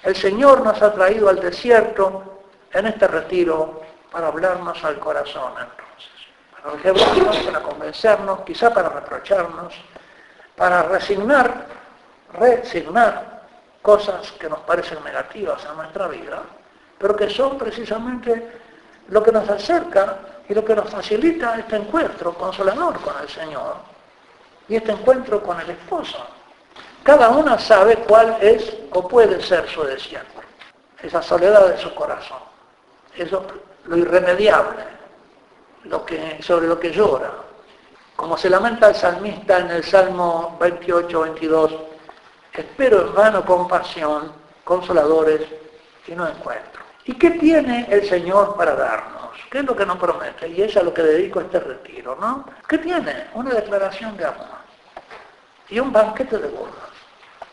El 0.02 0.16
Señor 0.16 0.62
nos 0.62 0.82
ha 0.82 0.92
traído 0.92 1.28
al 1.28 1.40
desierto 1.40 2.42
en 2.72 2.86
este 2.86 3.06
retiro 3.06 3.82
para 4.10 4.26
hablarnos 4.28 4.82
al 4.84 4.98
corazón 4.98 5.52
entonces, 5.52 6.10
para 6.50 6.74
regebrarnos, 6.74 7.36
para 7.38 7.62
convencernos, 7.62 8.40
quizá 8.40 8.74
para 8.74 8.88
reprocharnos, 8.88 9.74
para 10.56 10.82
resignar, 10.82 11.66
resignar 12.32 13.42
cosas 13.80 14.32
que 14.32 14.48
nos 14.48 14.60
parecen 14.60 15.02
negativas 15.04 15.64
a 15.66 15.74
nuestra 15.74 16.08
vida, 16.08 16.42
pero 16.98 17.14
que 17.14 17.30
son 17.30 17.58
precisamente 17.58 18.63
lo 19.08 19.22
que 19.22 19.32
nos 19.32 19.48
acerca 19.48 20.18
y 20.48 20.54
lo 20.54 20.64
que 20.64 20.74
nos 20.74 20.90
facilita 20.90 21.58
este 21.58 21.76
encuentro 21.76 22.34
consolador 22.34 23.00
con 23.00 23.14
el 23.20 23.28
Señor 23.28 23.76
y 24.68 24.76
este 24.76 24.92
encuentro 24.92 25.42
con 25.42 25.60
el 25.60 25.70
esposo. 25.70 26.18
Cada 27.02 27.28
una 27.30 27.58
sabe 27.58 27.96
cuál 27.96 28.38
es 28.40 28.72
o 28.92 29.06
puede 29.06 29.42
ser 29.42 29.68
su 29.68 29.82
desierto, 29.84 30.40
esa 31.02 31.20
soledad 31.20 31.68
de 31.68 31.78
su 31.78 31.94
corazón, 31.94 32.38
eso 33.16 33.46
lo 33.84 33.96
irremediable, 33.96 34.84
sobre 36.40 36.66
lo 36.66 36.80
que 36.80 36.90
llora. 36.90 37.30
Como 38.16 38.38
se 38.38 38.48
lamenta 38.48 38.88
el 38.88 38.94
salmista 38.94 39.58
en 39.58 39.70
el 39.70 39.84
Salmo 39.84 40.56
28, 40.60 41.20
22, 41.20 41.74
espero 42.52 43.08
en 43.08 43.14
vano 43.14 43.44
compasión, 43.44 44.32
consoladores, 44.64 45.42
y 46.06 46.12
no 46.12 46.28
encuentro. 46.28 46.83
¿Y 47.04 47.14
qué 47.14 47.32
tiene 47.32 47.86
el 47.90 48.08
Señor 48.08 48.56
para 48.56 48.74
darnos? 48.74 49.30
¿Qué 49.50 49.58
es 49.58 49.64
lo 49.64 49.76
que 49.76 49.84
nos 49.84 49.98
promete? 49.98 50.48
Y 50.48 50.62
es 50.62 50.76
a 50.76 50.82
lo 50.82 50.92
que 50.94 51.02
dedico 51.02 51.40
este 51.40 51.60
retiro, 51.60 52.16
¿no? 52.20 52.44
¿Qué 52.68 52.78
tiene? 52.78 53.28
Una 53.34 53.50
declaración 53.54 54.16
de 54.16 54.24
amor 54.24 54.64
y 55.68 55.78
un 55.78 55.92
banquete 55.92 56.38
de 56.38 56.48
bodas 56.48 56.94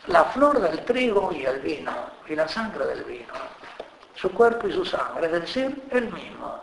la 0.08 0.24
flor 0.24 0.60
del 0.60 0.84
trigo 0.84 1.30
y 1.32 1.44
el 1.44 1.60
vino, 1.60 1.92
y 2.28 2.34
la 2.34 2.48
sangre 2.48 2.86
del 2.86 3.04
vino, 3.04 3.32
su 4.14 4.30
cuerpo 4.32 4.66
y 4.66 4.72
su 4.72 4.84
sangre, 4.84 5.26
es 5.26 5.32
decir, 5.32 5.82
el 5.90 6.12
mismo. 6.12 6.58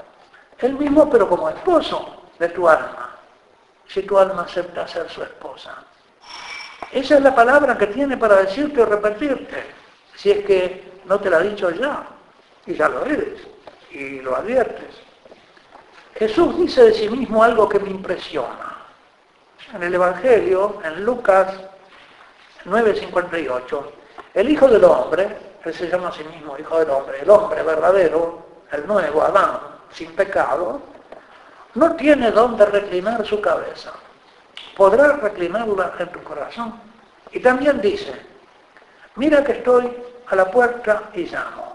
El 0.58 0.73
mismo 0.73 1.10
pero 1.10 1.30
como 1.30 1.49
esposo 1.49 2.23
de 2.38 2.49
tu 2.49 2.67
alma, 2.67 3.15
si 3.88 4.04
tu 4.04 4.17
alma 4.17 4.43
acepta 4.43 4.88
ser 4.88 5.10
su 5.10 5.23
esposa. 5.23 5.75
Esa 6.91 7.15
es 7.15 7.21
la 7.21 7.34
palabra 7.34 7.78
que 7.78 7.88
tiene 7.88 8.17
para 8.17 8.36
decirte 8.38 8.82
o 8.82 8.86
repetirte, 8.86 9.65
si 10.15 10.32
es 10.32 10.45
que 10.45 11.02
no 11.06 11.19
te 11.19 11.30
la 11.30 11.38
ha 11.38 11.41
dicho 11.41 11.69
ya, 11.71 12.04
y 12.69 12.75
ya 12.75 12.88
lo 12.88 13.03
eres, 13.03 13.39
y 13.89 14.21
lo 14.21 14.36
adviertes. 14.36 15.01
Jesús 16.13 16.55
dice 16.60 16.84
de 16.84 16.93
sí 16.93 17.10
mismo 17.10 17.43
algo 17.43 17.67
que 17.67 17.79
me 17.79 17.89
impresiona. 17.89 18.77
En 19.73 19.82
el 19.82 19.95
Evangelio, 19.95 20.79
en 20.84 21.03
Lucas 21.03 21.51
9.58, 22.65 23.84
el 24.36 24.49
Hijo 24.51 24.67
del 24.67 24.84
Hombre, 24.84 25.36
él 25.65 25.73
se 25.73 25.89
llama 25.89 26.10
a 26.10 26.12
sí 26.12 26.23
mismo 26.23 26.58
Hijo 26.60 26.77
del 26.77 26.91
Hombre, 26.91 27.21
el 27.21 27.29
hombre 27.29 27.63
verdadero, 27.63 28.45
el 28.71 28.86
nuevo 28.86 29.23
Adán, 29.23 29.60
sin 29.91 30.12
pecado, 30.12 30.79
no 31.73 31.95
tiene 31.95 32.29
dónde 32.29 32.67
reclinar 32.67 33.25
su 33.25 33.41
cabeza. 33.41 33.93
Podrá 34.77 35.13
reclinarla 35.13 35.93
en 35.97 36.12
tu 36.12 36.21
corazón. 36.21 36.79
Y 37.32 37.39
también 37.39 37.82
dice, 37.82 38.13
mira 39.15 39.43
que 39.43 39.53
estoy 39.53 39.91
a 40.27 40.36
la 40.36 40.51
puerta 40.51 41.10
y 41.15 41.25
llamo. 41.25 41.68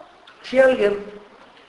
Si 0.44 0.58
alguien, 0.58 1.04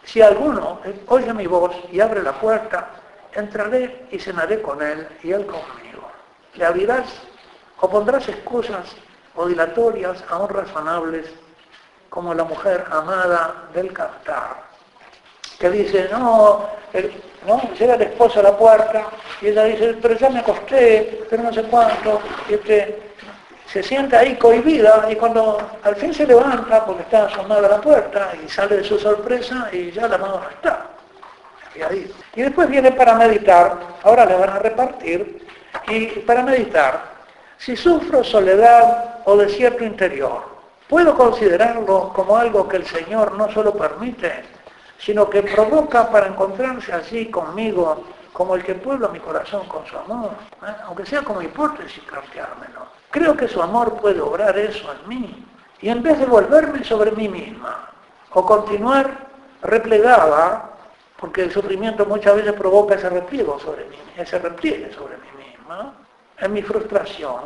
si 0.04 0.22
alguno 0.22 0.80
oye 1.08 1.34
mi 1.34 1.48
voz 1.48 1.76
y 1.92 2.00
abre 2.00 2.22
la 2.22 2.34
puerta, 2.34 2.90
entraré 3.34 4.06
y 4.12 4.20
cenaré 4.20 4.62
con 4.62 4.82
él 4.82 5.08
y 5.24 5.32
él 5.32 5.46
conmigo. 5.46 6.10
Le 6.54 6.66
abrirás 6.66 7.08
o 7.82 7.90
pondrás 7.90 8.28
excusas 8.30 8.96
o 9.36 9.48
dilatorias 9.48 10.24
aún 10.30 10.50
razonables 10.50 11.28
como 12.10 12.34
la 12.34 12.46
mujer 12.46 12.86
amada 12.92 13.66
del 13.74 13.92
captar, 13.92 14.64
que 15.60 15.70
dice, 15.70 16.08
no, 16.12 16.66
no, 17.46 17.74
llega 17.78 17.96
el 17.96 18.04
esposo 18.04 18.40
a 18.40 18.44
la 18.44 18.58
puerta 18.58 19.08
y 19.42 19.48
ella 19.48 19.66
dice, 19.66 19.98
pero 20.02 20.16
ya 20.16 20.30
me 20.30 20.40
acosté, 20.40 21.26
pero 21.30 21.44
no 21.44 21.52
sé 21.52 21.64
cuánto, 21.64 22.22
y 22.48 22.54
este, 22.54 23.05
se 23.76 23.84
sienta 23.84 24.20
ahí 24.20 24.38
cohibida 24.38 25.06
y 25.12 25.18
cuando 25.18 25.58
al 25.84 25.98
fin 25.98 26.14
se 26.14 26.26
levanta 26.26 26.86
porque 26.86 27.02
está 27.02 27.26
asomada 27.26 27.68
a 27.68 27.72
la 27.72 27.82
puerta 27.82 28.32
y 28.42 28.48
sale 28.48 28.78
de 28.78 28.86
su 28.86 28.98
sorpresa 28.98 29.68
y 29.70 29.92
ya 29.92 30.08
la 30.08 30.18
mano 30.18 30.40
no 30.40 30.50
está. 30.50 30.86
Y 32.38 32.42
después 32.42 32.70
viene 32.70 32.94
para 32.94 33.16
meditar, 33.16 33.78
ahora 34.04 34.26
le 34.26 34.36
van 34.36 34.50
a 34.52 34.60
repartir, 34.60 35.46
y 35.90 36.06
para 36.22 36.42
meditar 36.44 37.02
si 37.58 37.76
sufro 37.76 38.24
soledad 38.24 39.20
o 39.26 39.36
desierto 39.36 39.84
interior, 39.84 40.46
puedo 40.88 41.14
considerarlo 41.14 42.14
como 42.16 42.38
algo 42.38 42.70
que 42.70 42.78
el 42.78 42.86
Señor 42.86 43.34
no 43.34 43.52
solo 43.52 43.74
permite, 43.74 44.46
sino 45.00 45.30
que 45.30 45.44
provoca 45.44 46.10
para 46.10 46.28
encontrarse 46.28 46.94
así 46.94 47.26
conmigo 47.26 48.06
como 48.32 48.56
el 48.56 48.64
que 48.64 48.76
puebla 48.76 49.10
mi 49.10 49.20
corazón 49.20 49.68
con 49.68 49.86
su 49.86 49.98
amor, 49.98 50.32
¿eh? 50.66 50.72
aunque 50.86 51.06
sea 51.06 51.24
como 51.24 51.42
hipótesis 51.42 52.02
planteármelo. 52.06 52.86
Creo 53.16 53.38
que 53.38 53.48
su 53.48 53.62
amor 53.62 53.94
puede 54.02 54.20
obrar 54.20 54.58
eso 54.58 54.92
en 54.92 55.08
mí, 55.08 55.46
y 55.80 55.88
en 55.88 56.04
vez 56.04 56.20
de 56.20 56.26
volverme 56.26 56.84
sobre 56.84 57.12
mí 57.12 57.30
misma, 57.30 57.90
o 58.32 58.46
continuar 58.46 59.10
replegada, 59.62 60.72
porque 61.16 61.44
el 61.44 61.52
sufrimiento 61.54 62.06
muchas 62.06 62.36
veces 62.36 62.52
provoca 62.52 62.96
ese 62.96 63.10
repliego 63.10 63.58
sobre 63.58 63.86
mí, 63.86 63.96
ese 64.18 64.38
repliegue 64.38 64.92
sobre 64.92 65.16
mí 65.16 65.46
misma, 65.48 65.94
en 66.40 66.52
mi 66.52 66.62
frustración, 66.62 67.40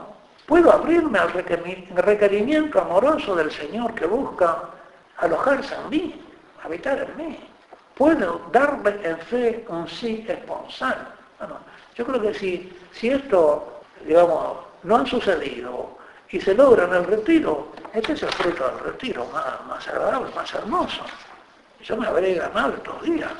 puedo 0.48 0.72
abrirme 0.72 1.20
al 1.20 1.32
requerimiento 1.34 2.82
amoroso 2.82 3.36
del 3.36 3.52
Señor 3.52 3.94
que 3.94 4.08
busca 4.08 4.72
alojarse 5.18 5.76
en 5.76 5.90
mí, 5.92 6.22
habitar 6.64 6.98
en 6.98 7.16
mí. 7.16 7.40
Puedo 7.94 8.42
darle 8.52 9.00
en 9.04 9.20
fe 9.20 9.66
un 9.70 9.88
sí 9.88 10.26
esponsal. 10.28 11.14
Yo 11.94 12.08
creo 12.08 12.20
que 12.20 12.34
si, 12.34 12.76
si 12.92 13.12
esto, 13.12 13.82
digamos, 14.04 14.69
no 14.84 14.98
ha 14.98 15.06
sucedido 15.06 15.98
y 16.30 16.40
se 16.40 16.54
logra 16.54 16.86
en 16.86 16.94
el 16.94 17.06
retiro, 17.06 17.72
este 17.94 18.14
es 18.14 18.24
el 18.24 18.30
fruto 18.30 18.68
del 18.70 18.80
retiro 18.80 19.26
más, 19.34 19.66
más 19.68 19.88
agradable, 19.88 20.34
más 20.36 20.54
hermoso. 20.54 21.02
Yo 21.82 21.98
me 21.98 22.08
habré 22.08 22.36
ganado 22.36 22.74
estos 22.74 23.02
días. 23.04 23.32